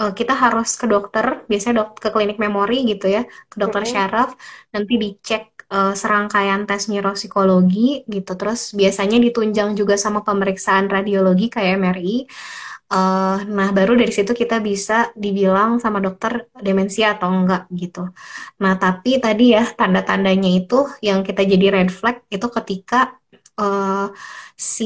[0.00, 3.92] eh, kita harus ke dokter, biasanya dok ke klinik memori gitu ya, ke dokter Mm-mm.
[3.92, 4.30] syaraf,
[4.74, 5.42] nanti dicek
[5.74, 12.16] eh, serangkaian tes neuropsikologi gitu, terus biasanya ditunjang juga sama pemeriksaan radiologi kayak MRI.
[12.92, 18.00] Eh, nah, baru dari situ kita bisa dibilang sama dokter demensia atau enggak gitu.
[18.62, 22.96] Nah, tapi tadi ya tanda-tandanya itu yang kita jadi red flag itu ketika
[23.60, 24.06] eh,
[24.58, 24.84] si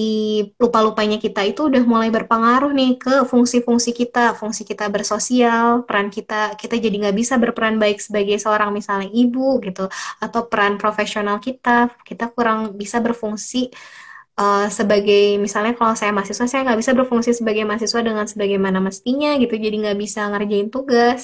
[0.63, 6.35] lupa-lupanya kita itu udah mulai berpengaruh nih ke fungsi-fungsi kita, fungsi kita bersosial, peran kita,
[6.61, 9.89] kita jadi nggak bisa berperan baik sebagai seorang misalnya ibu gitu,
[10.25, 13.73] atau peran profesional kita, kita kurang bisa berfungsi
[14.41, 19.29] eh, sebagai misalnya kalau saya mahasiswa saya nggak bisa berfungsi sebagai mahasiswa dengan sebagaimana mestinya
[19.43, 19.55] gitu.
[19.65, 21.21] Jadi nggak bisa ngerjain tugas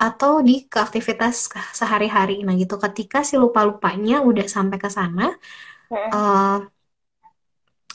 [0.00, 1.34] atau di aktivitas
[1.76, 2.42] sehari-hari.
[2.46, 5.24] Nah gitu ketika si lupa-lupanya udah sampai ke sana
[5.90, 6.26] Mm-mm.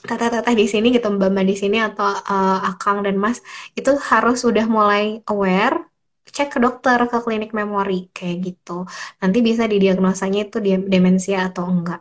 [0.04, 3.38] Eh, teteh-teteh di sini gitu mbak-mbak di sini atau eh, akang dan mas
[3.78, 5.76] itu harus udah mulai aware
[6.36, 8.72] cek ke dokter ke klinik memori kayak gitu
[9.22, 10.58] nanti bisa didiagnosanya itu
[10.94, 12.00] demensia atau enggak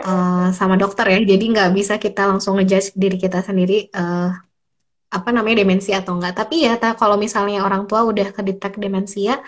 [0.00, 1.18] eh, sama dokter ya.
[1.32, 4.26] Jadi nggak bisa kita langsung ngejudge diri kita sendiri eh,
[5.16, 6.34] apa namanya demensia atau enggak.
[6.40, 9.42] Tapi ya kalau misalnya orang tua udah kedetek demensia,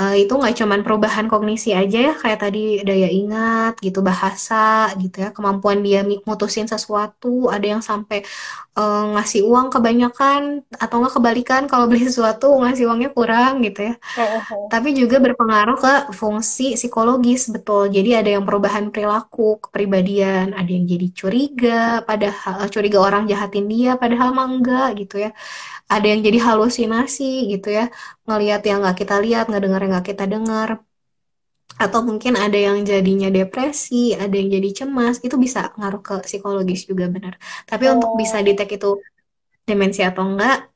[0.00, 4.54] eh, itu nggak cuman perubahan kognisi aja ya, kayak tadi daya ingat gitu, bahasa
[5.02, 8.18] gitu ya, kemampuan dia mutusin sesuatu, ada yang sampai
[8.78, 13.94] uh, ngasih uang kebanyakan atau nggak kebalikan kalau beli sesuatu ngasih uangnya kurang gitu ya.
[14.72, 17.90] Tapi juga berpengaruh ke fungsi psikologis betul.
[17.96, 21.78] Jadi ada yang perubahan perilaku, kepribadian, ada yang jadi curiga,
[22.08, 25.30] padahal eh, curiga orang jahatin dia, padahal mah enggak gitu ya.
[25.88, 27.88] Ada yang jadi halusinasi gitu ya,
[28.28, 30.68] ngelihat yang nggak kita lihat, nggak dengar yang nggak kita dengar
[31.78, 36.90] atau mungkin ada yang jadinya depresi, ada yang jadi cemas, itu bisa ngaruh ke psikologis
[36.90, 37.38] juga benar.
[37.70, 37.94] Tapi oh.
[37.94, 38.98] untuk bisa detect itu
[39.62, 40.66] demensi atau enggak,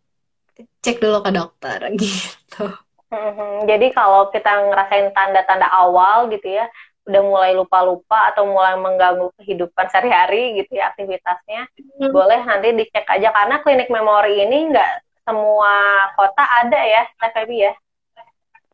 [0.78, 2.70] cek dulu ke dokter gitu.
[3.12, 6.70] Hmm, jadi kalau kita ngerasain tanda-tanda awal gitu ya,
[7.03, 11.66] udah mulai lupa-lupa atau mulai mengganggu kehidupan sehari-hari gitu ya aktivitasnya,
[11.98, 12.14] hmm.
[12.14, 15.74] boleh nanti dicek aja karena klinik memori ini enggak semua
[16.18, 17.72] kota ada ya, TVB ya.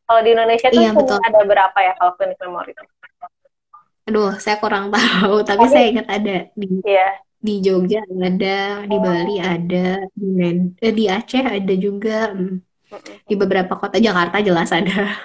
[0.08, 1.20] Kalau di Indonesia tuh iya, betul.
[1.20, 2.84] ada berapa ya kalau klinik memori itu?
[4.08, 7.20] Aduh, saya kurang tahu, tapi, tapi saya ingat ada di iya.
[7.38, 9.00] di Jogja ada, di oh.
[9.04, 12.56] Bali ada, di Men eh, di Aceh ada juga, hmm.
[13.28, 15.16] di beberapa kota Jakarta jelas ada.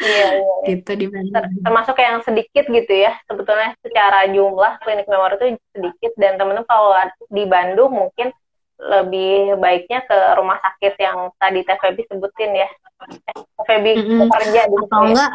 [0.00, 0.68] Iya, iya, iya.
[0.72, 1.46] gitu di mana.
[1.62, 6.96] Termasuk yang sedikit gitu ya, sebetulnya secara jumlah klinik memori itu sedikit dan teman-teman kalau
[7.28, 8.32] di Bandung mungkin
[8.82, 12.68] lebih baiknya ke rumah sakit yang tadi TVB sebutin ya
[13.62, 14.26] FEB mm-hmm.
[14.26, 15.08] kerja di atau ya.
[15.14, 15.32] enggak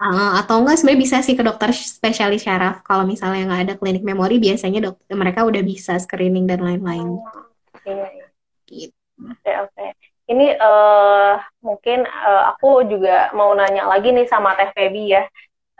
[0.00, 4.00] uh, atau enggak sebenarnya bisa sih ke dokter spesialis syaraf kalau misalnya nggak ada klinik
[4.00, 7.44] memori biasanya dokter mereka udah bisa screening dan lain-lain oh,
[7.84, 8.26] iya, iya.
[8.72, 9.90] gitu oke okay, oke okay.
[10.30, 15.26] Ini uh, mungkin uh, aku juga mau nanya lagi nih sama Teh Febi ya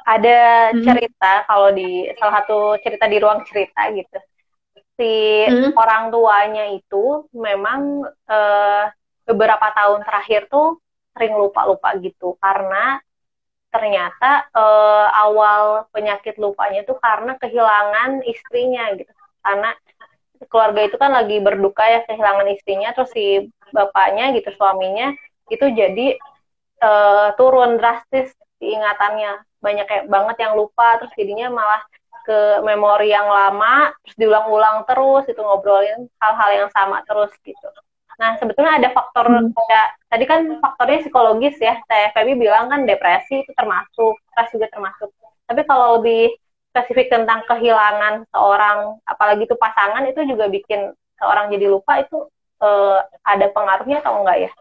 [0.02, 0.82] ada hmm.
[0.82, 4.18] cerita kalau di salah satu cerita di ruang cerita gitu
[4.98, 5.78] si hmm.
[5.78, 8.84] orang tuanya itu memang uh,
[9.24, 10.82] beberapa tahun terakhir tuh
[11.14, 12.98] sering lupa-lupa gitu karena
[13.72, 19.08] ternyata uh, awal penyakit lupanya itu karena kehilangan istrinya gitu
[19.40, 19.72] karena
[20.48, 25.12] keluarga itu kan lagi berduka ya kehilangan istrinya terus si bapaknya gitu suaminya
[25.48, 26.16] itu jadi
[26.82, 28.32] uh, turun drastis
[28.62, 31.82] ingatannya banyak kayak banget yang lupa terus jadinya malah
[32.22, 37.68] ke memori yang lama terus diulang-ulang terus itu ngobrolin hal-hal yang sama terus gitu
[38.20, 39.50] Nah, sebetulnya ada faktor hmm.
[39.50, 41.80] kayak tadi kan faktornya psikologis ya.
[41.90, 45.10] Saya Feby bilang kan depresi itu termasuk, stres juga termasuk.
[45.50, 46.30] Tapi kalau lebih
[46.72, 52.26] spesifik tentang kehilangan seorang, apalagi itu pasangan itu juga bikin seorang jadi lupa itu
[52.64, 52.98] eh,
[53.28, 54.52] ada pengaruhnya atau enggak ya?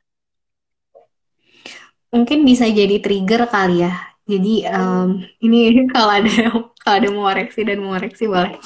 [2.12, 4.12] Mungkin bisa jadi trigger kali ya.
[4.28, 6.32] Jadi um, ini kalau ada
[6.84, 8.60] kalau ada mau koreksi dan mau koreksi boleh.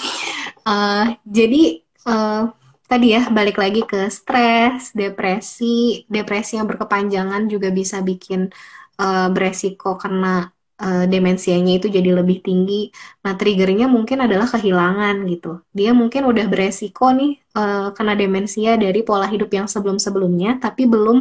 [0.66, 2.50] Uh, jadi uh,
[2.90, 8.50] tadi ya balik lagi ke stres, depresi, depresi yang berkepanjangan juga bisa bikin
[8.98, 10.50] uh, beresiko karena
[10.82, 12.92] uh, demensianya itu jadi lebih tinggi.
[13.24, 15.62] Nah, triggernya mungkin adalah kehilangan gitu.
[15.78, 21.18] Dia mungkin udah beresiko nih uh, kena demensia dari pola hidup yang sebelum-sebelumnya, tapi belum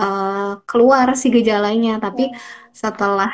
[0.00, 2.00] uh, keluar si gejalanya.
[2.00, 2.32] Tapi
[2.72, 3.30] setelah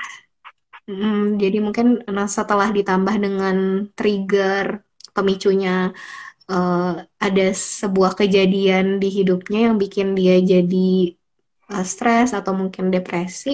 [0.85, 1.87] Hmm, jadi mungkin
[2.29, 3.57] setelah ditambah dengan
[3.97, 4.85] trigger
[5.17, 5.97] pemicunya
[6.53, 6.81] uh,
[7.27, 7.45] ada
[7.81, 11.17] sebuah kejadian di hidupnya yang bikin dia jadi
[11.73, 13.49] uh, stres atau mungkin depresi,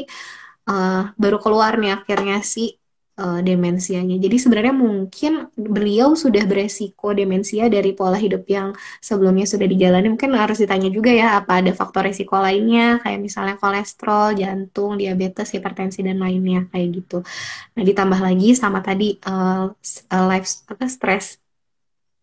[0.71, 2.81] uh, baru keluar nih akhirnya si
[3.21, 4.17] uh, demensianya.
[4.17, 10.09] Jadi sebenarnya mungkin beliau sudah beresiko demensia dari pola hidup yang sebelumnya sudah dijalani.
[10.15, 15.53] Mungkin harus ditanya juga ya apa ada faktor resiko lainnya kayak misalnya kolesterol, jantung, diabetes,
[15.53, 17.19] hipertensi dan lainnya kayak gitu.
[17.77, 19.69] Nah ditambah lagi sama tadi uh,
[20.31, 21.37] life apa stres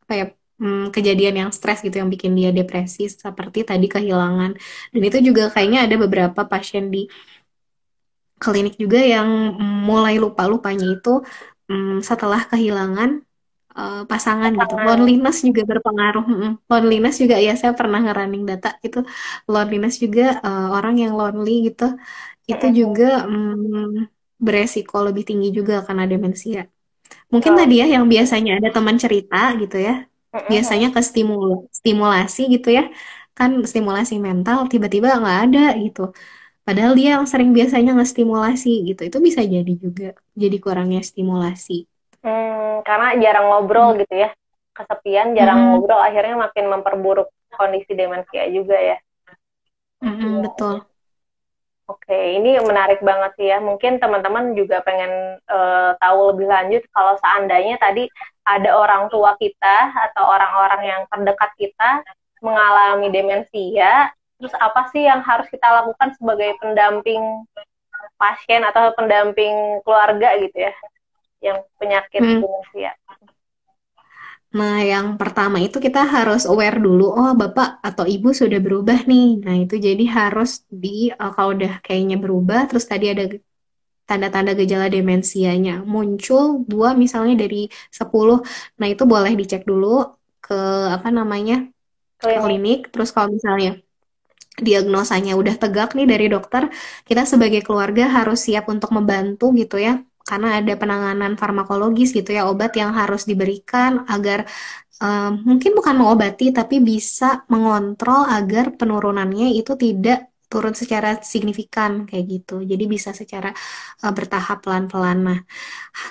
[0.08, 4.52] kayak hmm, kejadian yang stres gitu yang bikin dia depresi seperti tadi kehilangan
[4.94, 7.06] dan itu juga kayaknya ada beberapa pasien di
[8.38, 9.28] klinik juga yang
[9.90, 11.22] mulai lupa-lupanya itu
[11.70, 13.22] um, setelah kehilangan
[13.74, 14.76] uh, pasangan, gitu.
[14.78, 16.26] Loneliness juga berpengaruh.
[16.70, 19.02] Loneliness juga ya saya pernah ngerunning data itu
[19.50, 21.98] loneliness juga uh, orang yang lonely gitu
[22.48, 24.08] itu juga um,
[24.40, 26.70] beresiko lebih tinggi juga karena demensia.
[27.28, 27.58] Mungkin oh.
[27.60, 30.08] tadi ya yang biasanya ada teman cerita gitu ya
[30.52, 32.92] biasanya ke stimul stimulasi gitu ya
[33.34, 36.14] kan stimulasi mental tiba-tiba nggak ada gitu
[36.68, 39.08] padahal dia yang sering biasanya ngestimulasi gitu.
[39.08, 41.88] Itu bisa jadi juga jadi kurangnya stimulasi.
[42.20, 44.00] Hmm, karena jarang ngobrol hmm.
[44.04, 44.30] gitu ya.
[44.76, 45.68] Kesepian jarang hmm.
[45.80, 46.04] ngobrol.
[46.04, 48.98] Akhirnya makin memperburuk kondisi demensia juga ya.
[50.04, 50.84] Hmm, betul.
[51.88, 53.64] Oke, ini menarik banget sih ya.
[53.64, 58.12] Mungkin teman-teman juga pengen uh, tahu lebih lanjut kalau seandainya tadi
[58.44, 62.04] ada orang tua kita atau orang-orang yang terdekat kita
[62.44, 67.22] mengalami demensia, terus apa sih yang harus kita lakukan sebagai pendamping
[68.18, 70.74] pasien atau pendamping keluarga gitu ya,
[71.42, 72.42] yang penyakit hmm.
[72.42, 72.94] demensia?
[74.58, 79.44] Nah, yang pertama itu kita harus aware dulu, oh bapak atau ibu sudah berubah nih.
[79.44, 83.28] Nah, itu jadi harus di, uh, kalau udah kayaknya berubah, terus tadi ada
[84.08, 88.40] tanda-tanda gejala demensianya muncul dua misalnya dari 10.
[88.80, 90.58] Nah, itu boleh dicek dulu ke
[90.96, 91.68] apa namanya?
[92.18, 92.42] ke Klinik.
[92.42, 92.80] klinik.
[92.90, 93.78] Terus kalau misalnya
[94.58, 96.70] diagnosanya udah tegak nih dari dokter,
[97.06, 100.02] kita sebagai keluarga harus siap untuk membantu gitu ya.
[100.28, 104.44] Karena ada penanganan farmakologis gitu ya, obat yang harus diberikan agar
[105.00, 112.26] um, mungkin bukan mengobati, tapi bisa mengontrol agar penurunannya itu tidak turun secara signifikan kayak
[112.28, 112.64] gitu.
[112.64, 113.56] Jadi bisa secara
[114.04, 115.18] uh, bertahap pelan-pelan.
[115.24, 115.40] Nah,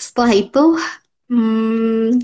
[0.01, 0.80] setelah itu
[1.28, 2.20] hmm,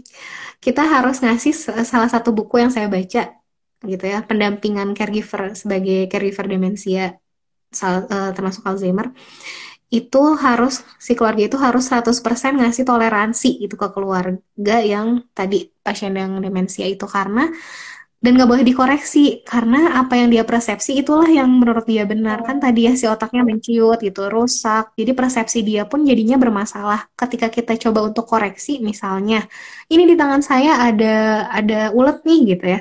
[0.65, 1.53] kita harus ngasih
[1.85, 3.42] salah satu buku yang saya baca
[3.91, 7.23] gitu ya, pendampingan caregiver sebagai caregiver demensia
[7.81, 9.17] uh, termasuk Alzheimer
[9.93, 16.17] itu harus si keluarga itu harus 100% ngasih toleransi itu ke keluarga yang tadi pasien
[16.17, 17.05] yang demensia itu.
[17.05, 17.45] Karena
[18.23, 22.41] dan nggak boleh dikoreksi karena apa yang dia persepsi itulah yang menurut dia benar.
[22.41, 24.97] Kan tadi ya si otaknya menciut gitu rusak.
[24.97, 28.81] Jadi persepsi dia pun jadinya bermasalah ketika kita coba untuk koreksi.
[28.81, 29.45] Misalnya
[29.93, 31.15] ini di tangan saya ada
[31.53, 32.81] ada ulet nih gitu ya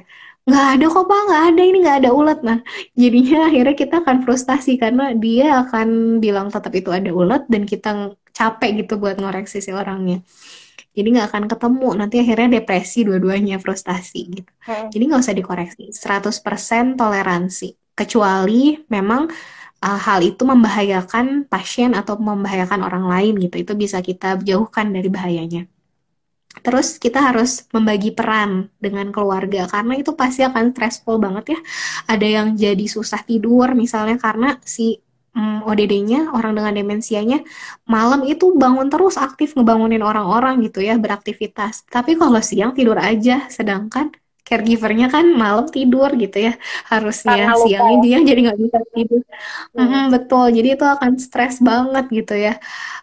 [0.52, 1.22] nggak ada kok pak.
[1.28, 1.62] Nggak ada.
[1.64, 2.60] Ini nggak ada ulet nah
[2.94, 8.12] jadinya akhirnya kita akan frustasi karena dia akan bilang tetap itu ada ulet dan kita
[8.36, 10.20] capek gitu buat ngoreksi si orangnya.
[10.92, 11.90] Jadi nggak akan ketemu.
[11.96, 14.52] Nanti akhirnya depresi dua-duanya frustasi gitu.
[14.68, 14.92] Hmm.
[14.92, 15.86] jadi nggak usah dikoreksi.
[15.96, 17.70] 100% toleransi.
[17.96, 19.32] Kecuali memang
[19.82, 23.56] uh, hal itu membahayakan pasien atau membahayakan orang lain gitu.
[23.64, 25.64] Itu bisa kita jauhkan dari bahayanya
[26.60, 31.60] Terus kita harus membagi peran dengan keluarga karena itu pasti akan stressful banget ya.
[32.12, 35.00] Ada yang jadi susah tidur misalnya karena si
[35.32, 37.40] hmm, ODD-nya, orang dengan demensianya,
[37.88, 41.88] malam itu bangun terus aktif ngebangunin orang-orang gitu ya, beraktivitas.
[41.88, 44.12] Tapi kalau siang tidur aja, sedangkan
[44.52, 46.54] caregivernya kan malam tidur gitu ya.
[46.92, 49.22] Harusnya siangnya dia jadi nggak bisa tidur.
[49.76, 49.88] Hmm.
[49.88, 50.46] Hmm, betul.
[50.58, 52.54] Jadi itu akan stres banget gitu ya.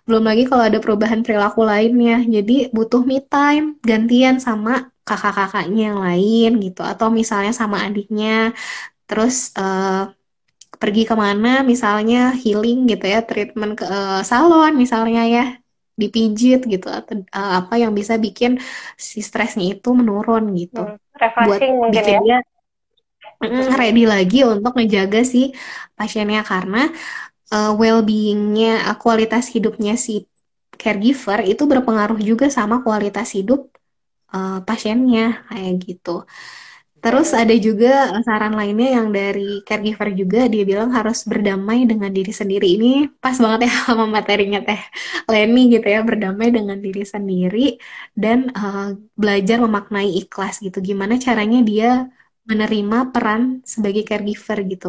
[0.05, 2.21] Belum lagi kalau ada perubahan perilaku lainnya.
[2.37, 6.81] Jadi butuh me time gantian sama kakak-kakaknya yang lain gitu.
[6.85, 8.53] Atau misalnya sama adiknya.
[9.09, 10.13] Terus uh,
[10.83, 11.65] pergi ke mana?
[11.65, 15.45] Misalnya healing gitu ya treatment ke uh, salon misalnya ya
[15.99, 18.63] dipijit gitu atau uh, apa yang bisa bikin
[18.95, 22.21] si stresnya itu menurun gitu hmm, buat mungkin ya.
[22.23, 22.39] dia
[23.75, 25.55] ready lagi untuk menjaga si
[25.99, 26.91] pasiennya karena
[27.51, 30.27] uh, well-beingnya kualitas hidupnya si
[30.79, 33.67] caregiver itu berpengaruh juga sama kualitas hidup
[34.33, 36.23] uh, pasiennya kayak gitu.
[37.03, 37.89] Terus ada juga
[38.27, 42.67] saran lainnya yang dari caregiver juga dia bilang harus berdamai dengan diri sendiri.
[42.75, 42.89] Ini
[43.23, 44.83] pas banget ya sama materinya Teh
[45.31, 47.79] Leni gitu ya, berdamai dengan diri sendiri
[48.23, 50.79] dan uh, belajar memaknai ikhlas gitu.
[50.89, 51.89] Gimana caranya dia
[52.51, 53.43] menerima peran
[53.73, 54.89] sebagai caregiver gitu.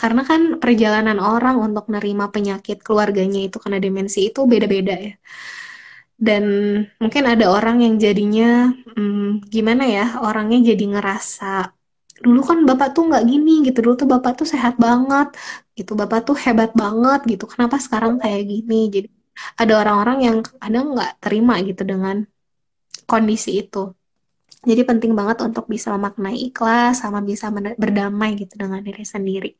[0.00, 5.14] Karena kan perjalanan orang untuk menerima penyakit keluarganya itu kena demensi itu beda-beda ya
[6.26, 6.44] dan
[7.02, 11.68] mungkin ada orang yang jadinya hmm, gimana ya orangnya jadi ngerasa
[12.24, 15.28] dulu kan bapak tuh nggak gini gitu dulu tuh bapak tuh sehat banget
[15.78, 18.74] gitu bapak tuh hebat banget gitu kenapa sekarang kayak gini?
[18.94, 19.08] Jadi
[19.58, 22.16] ada orang-orang yang kadang nggak terima gitu dengan
[23.10, 23.78] kondisi itu.
[24.64, 29.50] Jadi penting banget untuk bisa memaknai ikhlas sama bisa berdamai gitu dengan diri sendiri.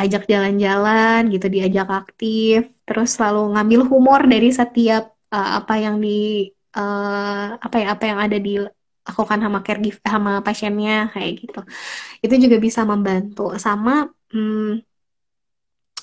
[0.00, 6.08] Ajak jalan-jalan gitu diajak aktif terus selalu ngambil humor dari setiap uh, apa yang di
[6.76, 8.50] uh, apa ya apa yang ada di
[9.06, 11.60] lakukan sama caregiver sama pasiennya kayak gitu.
[12.24, 13.42] Itu juga bisa membantu.
[13.64, 14.84] Sama hmm,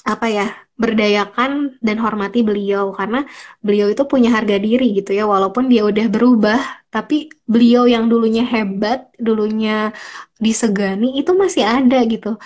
[0.07, 0.45] apa ya
[0.82, 1.51] berdayakan
[1.86, 2.86] dan hormati beliau.
[2.97, 3.17] Karena
[3.65, 6.59] beliau itu punya harga diri gitu ya walaupun dia udah berubah
[6.97, 9.91] tapi beliau yang dulunya hebat dulunya
[10.41, 12.39] disegani itu masih ada gitu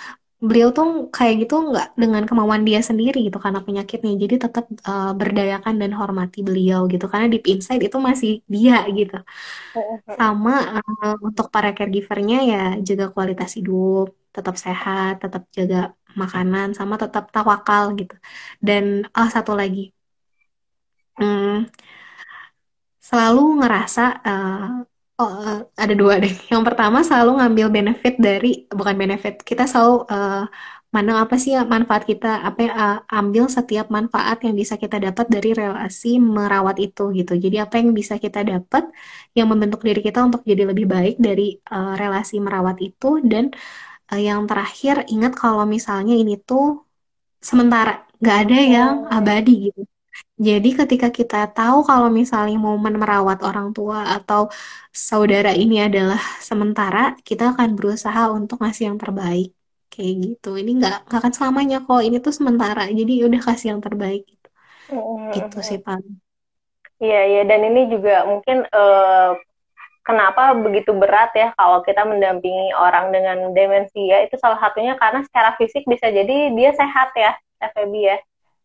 [0.48, 0.86] beliau tuh
[1.16, 4.12] kayak gitu nggak dengan kemauan dia sendiri gitu karena penyakitnya.
[4.22, 7.04] Jadi tetap uh, berdayakan dan hormati beliau gitu.
[7.12, 9.14] Karena deep inside itu masih dia gitu.
[10.18, 12.56] Sama uh, untuk para caregivernya ya
[12.88, 15.76] jaga kualitas hidup tetap sehat tetap jaga
[16.22, 18.14] makanan sama tetap tawakal gitu.
[18.66, 18.84] Dan
[19.18, 19.80] ah satu lagi.
[21.18, 21.66] Hmm,
[23.08, 26.32] selalu ngerasa uh, Oh, uh, ada dua deh.
[26.52, 28.48] Yang pertama selalu ngambil benefit dari
[28.78, 29.34] bukan benefit.
[29.48, 30.44] Kita selalu uh,
[30.94, 35.50] mandang apa sih manfaat kita, apa uh, ambil setiap manfaat yang bisa kita dapat dari
[35.60, 37.32] relasi merawat itu gitu.
[37.44, 38.82] Jadi apa yang bisa kita dapat
[39.36, 41.42] yang membentuk diri kita untuk jadi lebih baik dari
[41.72, 43.44] uh, relasi merawat itu dan
[44.12, 46.64] uh, yang terakhir ingat kalau misalnya ini tuh
[47.48, 47.90] sementara,
[48.20, 49.91] nggak ada yang abadi gitu
[50.36, 54.50] Jadi ketika kita tahu kalau misalnya momen merawat orang tua atau
[54.90, 59.54] saudara ini adalah sementara, kita akan berusaha untuk ngasih yang terbaik.
[59.92, 60.56] Kayak gitu.
[60.56, 62.00] Ini nggak nggak akan selamanya kok.
[62.00, 62.88] Ini tuh sementara.
[62.88, 64.48] Jadi udah kasih yang terbaik gitu.
[65.36, 66.00] Gitu sih Pak.
[67.02, 67.42] Iya, iya.
[67.44, 69.36] Dan ini juga mungkin uh,
[70.02, 75.54] kenapa begitu berat ya kalau kita mendampingi orang dengan demensia itu salah satunya karena secara
[75.60, 77.32] fisik bisa jadi dia sehat ya,
[77.62, 78.18] FEB ya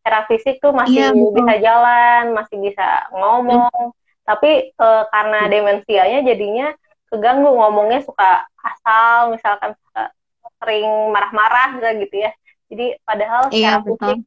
[0.08, 4.24] secara fisik tuh masih iya, bisa jalan, masih bisa ngomong, hmm.
[4.24, 6.72] tapi e, karena demensianya jadinya
[7.12, 10.16] keganggu ngomongnya suka asal, misalkan suka
[10.64, 12.32] sering marah-marah gitu ya.
[12.72, 14.20] Jadi padahal iya, secara fisik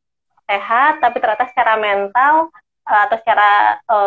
[0.45, 2.53] sehat, tapi ternyata secara mental
[2.85, 3.51] eh, atau secara
[3.81, 3.99] e,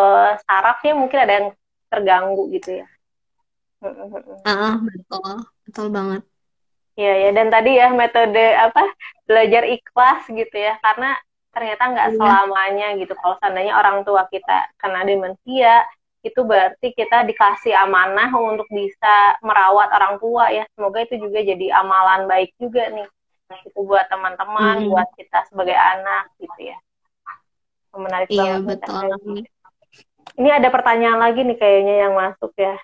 [0.45, 1.47] sarafnya mungkin ada yang
[1.89, 2.87] terganggu gitu ya.
[3.81, 5.33] Uh, betul,
[5.65, 6.21] betul banget.
[6.93, 8.85] Iya ya, dan tadi ya metode apa
[9.25, 11.17] belajar ikhlas gitu ya, karena
[11.53, 12.17] ternyata nggak iya.
[12.17, 13.13] selamanya gitu.
[13.15, 15.85] Kalau seandainya orang tua kita kena demensia
[16.23, 20.65] itu berarti kita dikasih amanah untuk bisa merawat orang tua ya.
[20.73, 23.07] Semoga itu juga jadi amalan baik juga nih
[23.69, 24.89] itu buat teman-teman hmm.
[24.89, 26.77] buat kita sebagai anak gitu ya.
[27.93, 29.45] Menarik iya, banget betul
[30.37, 32.75] ini ada pertanyaan lagi nih kayaknya yang masuk ya.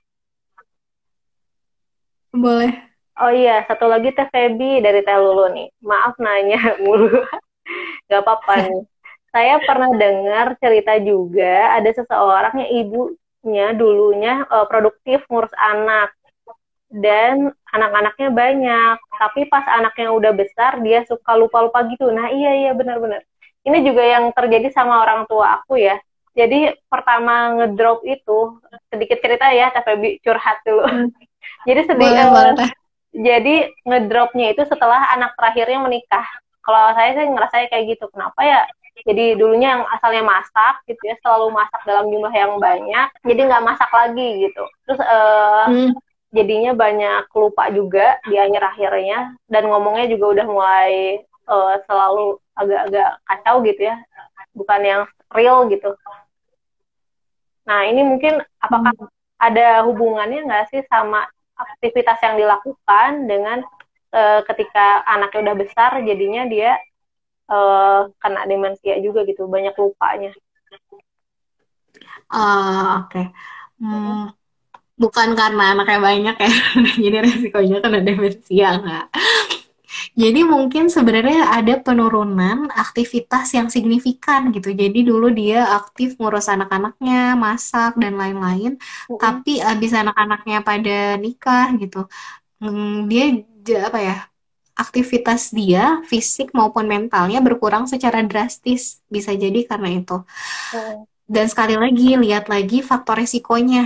[2.29, 2.71] Boleh.
[3.19, 5.67] Oh iya satu lagi teh Febi dari Teh Lulu nih.
[5.81, 7.25] Maaf nanya mulu
[8.09, 8.83] Gak apa-apa nih.
[9.33, 16.09] Saya pernah dengar cerita juga ada seseorang yang ibunya dulunya uh, produktif ngurus anak
[16.89, 18.97] dan anak-anaknya banyak.
[19.21, 22.09] Tapi pas anaknya udah besar dia suka lupa-lupa gitu.
[22.09, 23.21] Nah iya iya benar-benar.
[23.61, 26.01] Ini juga yang terjadi sama orang tua aku ya.
[26.33, 28.57] Jadi pertama ngedrop itu
[28.89, 30.85] sedikit cerita ya, tapi curhat dulu.
[30.89, 31.09] Hmm.
[31.69, 32.27] jadi sedikit.
[32.33, 32.53] Uh,
[33.09, 36.25] jadi ngedropnya itu setelah anak terakhirnya menikah
[36.69, 38.05] kalau saya sih ngerasa kayak gitu.
[38.13, 38.61] Kenapa ya?
[39.01, 43.65] Jadi dulunya yang asalnya masak gitu ya selalu masak dalam jumlah yang banyak jadi nggak
[43.65, 44.63] masak lagi gitu.
[44.85, 45.91] Terus uh, hmm.
[46.35, 50.93] jadinya banyak lupa juga di akhir-akhirnya dan ngomongnya juga udah mulai
[51.47, 53.95] uh, selalu agak-agak kacau gitu ya.
[54.53, 55.01] Bukan yang
[55.31, 55.95] real gitu.
[57.65, 59.09] Nah ini mungkin apakah hmm.
[59.39, 61.23] ada hubungannya nggak sih sama
[61.55, 63.63] aktivitas yang dilakukan dengan
[64.13, 66.77] uh, ketika anaknya udah besar jadinya dia
[67.49, 70.31] uh, kena demensia juga gitu banyak lupanya
[72.33, 73.25] uh, oke okay.
[73.81, 74.33] hmm,
[74.97, 76.51] bukan karena anaknya banyak ya
[77.07, 79.07] jadi resikonya kena demensia nggak
[80.13, 84.69] jadi mungkin sebenarnya ada penurunan aktivitas yang signifikan gitu.
[84.75, 88.77] Jadi dulu dia aktif ngurus anak-anaknya, masak dan lain-lain.
[89.09, 89.19] Uh -uh.
[89.19, 92.05] Tapi abis anak-anaknya pada nikah gitu,
[92.61, 93.25] hmm, dia
[93.77, 94.17] apa ya
[94.79, 99.03] aktivitas dia fisik maupun mentalnya berkurang secara drastis.
[99.11, 100.17] Bisa jadi karena itu.
[100.71, 101.03] Hmm.
[101.29, 103.85] dan sekali lagi lihat lagi faktor resikonya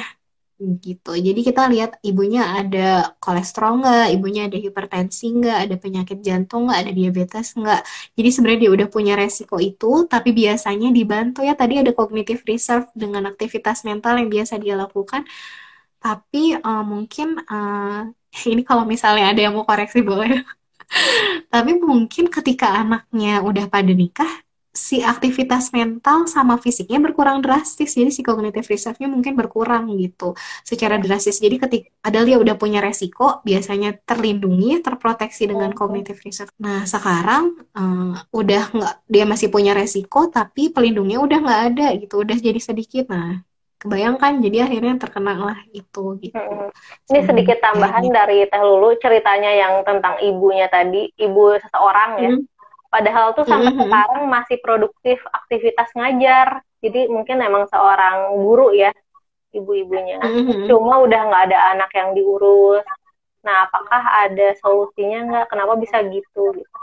[0.80, 1.12] gitu.
[1.12, 6.80] Jadi kita lihat ibunya ada kolesterol nggak ibunya ada hipertensi nggak ada penyakit jantung nggak
[6.88, 7.82] ada diabetes nggak.
[8.16, 11.54] Jadi sebenarnya dia udah punya resiko itu tapi biasanya dibantu ya.
[11.60, 15.28] Tadi ada cognitive reserve dengan aktivitas mental yang biasa dia lakukan.
[16.00, 18.08] Tapi uh, mungkin uh,
[18.52, 20.42] ini kalau misalnya ada yang mau koreksi boleh.
[21.54, 24.30] Tapi mungkin ketika anaknya udah pada nikah,
[24.74, 27.94] si aktivitas mental sama fisiknya berkurang drastis.
[27.94, 30.34] Jadi si cognitive reserve-nya mungkin berkurang gitu
[30.66, 31.38] secara drastis.
[31.38, 36.50] Jadi ketika ada dia udah punya resiko, biasanya terlindungi, terproteksi dengan cognitive reserve.
[36.58, 42.26] Nah sekarang um, udah nggak, dia masih punya resiko, tapi pelindungnya udah nggak ada gitu,
[42.26, 43.14] udah jadi sedikit.
[43.14, 43.46] Nah
[43.84, 46.40] kebayangkan jadi akhirnya terkena lah itu gitu.
[46.40, 46.72] Hmm.
[47.12, 48.16] Ini sedikit tambahan hmm.
[48.16, 52.32] dari Teh Lulu ceritanya yang tentang ibunya tadi, ibu seseorang ya.
[52.32, 52.48] Hmm.
[52.88, 53.84] Padahal tuh sampai hmm.
[53.84, 56.64] sekarang masih produktif aktivitas ngajar.
[56.80, 58.96] Jadi mungkin emang seorang guru ya
[59.52, 60.24] ibu-ibunya.
[60.24, 60.64] Hmm.
[60.72, 62.88] Cuma udah nggak ada anak yang diurus.
[63.44, 65.46] Nah, apakah ada solusinya nggak?
[65.52, 66.56] Kenapa bisa gitu?
[66.56, 66.80] gitu.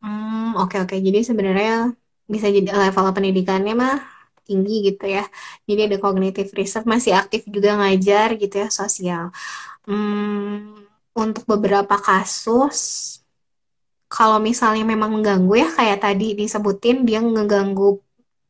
[0.00, 0.96] Hmm, oke okay, oke.
[0.96, 1.04] Okay.
[1.04, 1.92] Jadi sebenarnya
[2.24, 4.15] bisa jadi level pendidikannya mah
[4.48, 5.24] tinggi gitu ya.
[5.68, 9.24] Jadi ada cognitive research masih aktif juga ngajar gitu ya sosial.
[9.86, 10.86] Hmm,
[11.16, 12.78] untuk beberapa kasus
[14.06, 18.00] kalau misalnya memang mengganggu ya kayak tadi disebutin dia ngeganggu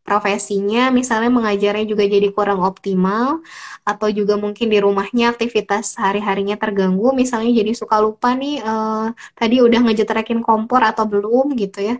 [0.06, 3.42] profesinya misalnya mengajarnya juga jadi kurang optimal
[3.82, 9.58] atau juga mungkin di rumahnya aktivitas hari-harinya terganggu misalnya jadi suka lupa nih uh, tadi
[9.66, 11.94] udah ngejetrekin kompor atau belum gitu ya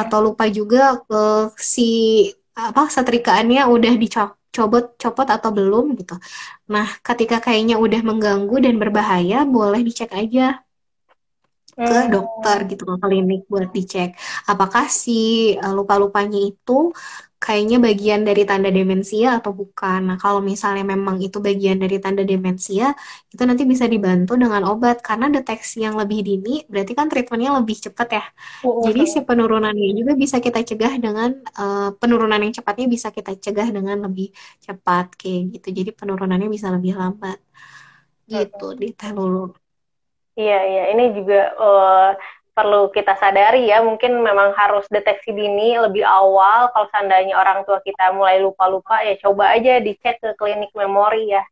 [0.00, 1.82] atau lupa juga uh, si
[2.56, 6.16] apa setrikaannya udah dicopot copot atau belum gitu.
[6.72, 10.66] Nah, ketika kayaknya udah mengganggu dan berbahaya, boleh dicek aja
[11.76, 12.08] ke hmm.
[12.08, 14.16] dokter gitu ke klinik buat dicek
[14.48, 16.88] apakah si uh, lupa-lupanya itu
[17.36, 20.00] kayaknya bagian dari tanda demensia atau bukan.
[20.08, 22.96] Nah, kalau misalnya memang itu bagian dari tanda demensia,
[23.32, 27.76] itu nanti bisa dibantu dengan obat karena deteksi yang lebih dini berarti kan treatmentnya lebih
[27.84, 28.24] cepat ya.
[28.64, 31.30] Oh, Jadi si penurunannya juga bisa kita cegah dengan
[31.60, 34.32] uh, penurunan yang cepatnya bisa kita cegah dengan lebih
[34.64, 35.68] cepat kayak gitu.
[35.82, 37.38] Jadi penurunannya bisa lebih lambat.
[38.26, 39.54] Gitu di telur.
[40.36, 40.82] Iya, iya.
[40.92, 42.10] Ini juga uh,
[42.56, 46.72] perlu kita sadari ya, mungkin memang harus deteksi dini lebih awal.
[46.72, 51.44] Kalau seandainya orang tua kita mulai lupa-lupa, ya coba aja dicek ke klinik memori ya.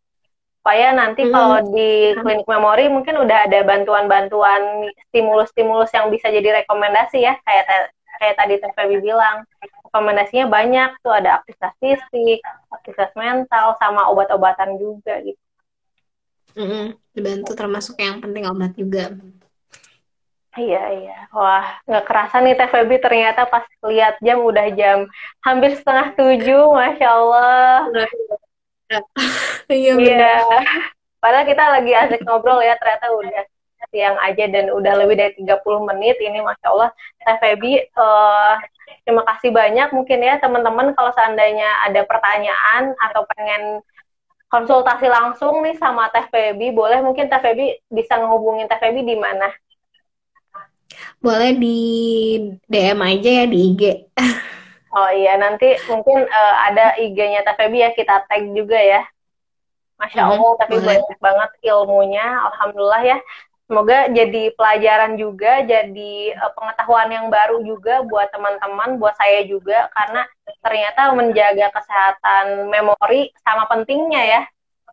[0.65, 1.33] Supaya nanti hmm.
[1.37, 7.93] kalau di klinik memori mungkin udah ada bantuan-bantuan stimulus-stimulus yang bisa jadi rekomendasi ya, kayak
[8.17, 9.45] kayak tadi Teh Febi bilang.
[9.85, 12.43] Rekomendasinya banyak tuh, ada aktivitas fisik,
[12.73, 15.39] aktivitas mental, sama obat-obatan juga gitu.
[16.59, 16.85] Mm -hmm.
[17.15, 19.15] Dibantu termasuk yang penting obat juga.
[20.55, 21.17] Iya, iya.
[21.35, 24.99] Wah, nggak kerasa nih Teh Febi ternyata pas lihat jam udah jam
[25.43, 27.91] hampir setengah tujuh, Masya Allah.
[29.67, 30.61] Iya, iya.
[31.19, 33.43] Padahal kita lagi asik ngobrol ya, ternyata udah
[33.91, 36.21] siang aja dan udah lebih dari 30 menit.
[36.21, 38.55] Ini Masya Allah, Teh Febi, uh,
[39.03, 43.83] terima kasih banyak mungkin ya teman-teman kalau seandainya ada pertanyaan atau pengen
[44.53, 49.17] konsultasi langsung nih sama Teh Febi, boleh mungkin Teh Febi bisa ngehubungin Teh Febi di
[49.19, 49.51] mana?
[51.21, 51.79] Boleh di
[52.69, 53.83] DM aja ya di IG.
[54.95, 59.03] Oh iya, nanti mungkin uh, ada IG-nya Teh Febi ya, kita tag juga ya.
[59.99, 60.63] Masya Allah, mm -hmm.
[60.63, 63.19] tapi banyak banget ilmunya, Alhamdulillah ya.
[63.67, 69.91] Semoga jadi pelajaran juga, jadi uh, pengetahuan yang baru juga buat teman-teman, buat saya juga,
[69.99, 70.23] karena
[70.63, 74.43] ternyata menjaga kesehatan memori sama pentingnya ya,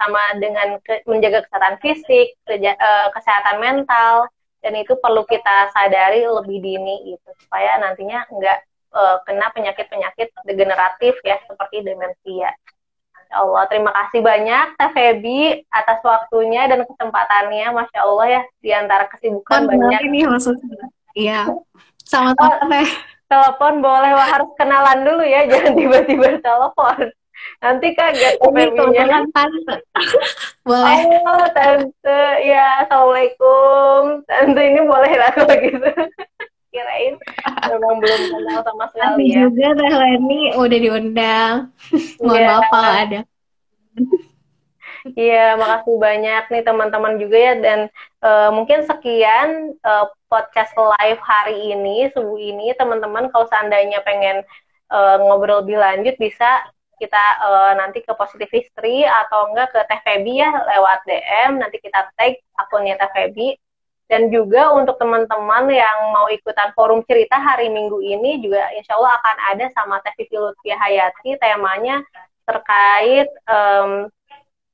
[0.01, 4.25] sama dengan ke menjaga kesehatan fisik, uh, kesehatan mental,
[4.61, 8.57] dan itu perlu kita sadari lebih dini gitu supaya nantinya nggak
[8.93, 12.53] uh, kena penyakit-penyakit degeneratif ya seperti demensia.
[13.31, 18.71] Ya Allah, terima kasih banyak Teh Febi atas waktunya dan kesempatannya, masya Allah ya di
[18.75, 19.99] antara kesibukan banyak.
[20.11, 20.85] Ini maksudnya,
[21.15, 21.47] iya.
[22.03, 22.89] Sama oh, Teh.
[23.31, 27.15] Telepon boleh, wah harus kenalan dulu ya, jangan tiba-tiba telepon.
[27.61, 29.21] Nanti kaget Febinya.
[29.29, 29.75] tante.
[30.67, 30.97] boleh.
[31.29, 32.23] Oh, tante.
[32.41, 34.25] Ya, Assalamualaikum.
[34.25, 35.89] Tante ini boleh lah kalau gitu.
[36.71, 37.19] Kirain
[37.67, 39.43] memang belum kenal sama sekali ya.
[39.43, 41.55] juga Teh Leni udah diundang.
[42.23, 42.47] Mohon yeah.
[42.47, 43.19] maaf kalau ada.
[45.01, 47.79] Iya, makasih banyak nih teman-teman juga ya dan
[48.21, 54.45] uh, mungkin sekian uh, podcast live hari ini, subuh ini teman-teman kalau seandainya pengen
[54.93, 56.69] uh, ngobrol lebih lanjut bisa
[57.01, 61.81] kita uh, nanti ke Positive History atau enggak ke Teh Febi ya lewat DM nanti
[61.81, 63.57] kita tag akunnya Teh Febi.
[64.11, 69.15] Dan juga untuk teman-teman yang mau ikutan forum cerita hari Minggu ini juga insya Allah
[69.17, 72.03] akan ada sama Teh Vivi Lutfi Hayati temanya
[72.43, 74.11] terkait um,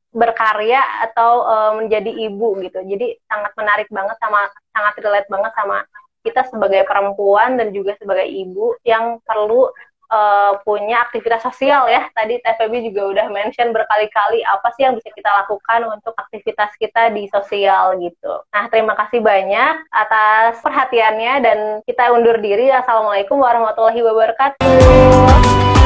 [0.09, 2.81] berkarya atau um, menjadi ibu gitu.
[2.81, 5.85] Jadi sangat menarik banget sama sangat relate banget sama
[6.25, 9.71] kita sebagai perempuan dan juga sebagai ibu yang perlu
[10.11, 12.07] uh, punya aktivitas sosial ya.
[12.11, 17.11] Tadi TVB juga udah mention berkali-kali apa sih yang bisa kita lakukan untuk aktivitas kita
[17.13, 18.33] di sosial gitu.
[18.51, 22.71] Nah, terima kasih banyak atas perhatiannya dan kita undur diri.
[22.71, 25.76] Assalamualaikum warahmatullahi wabarakatuh.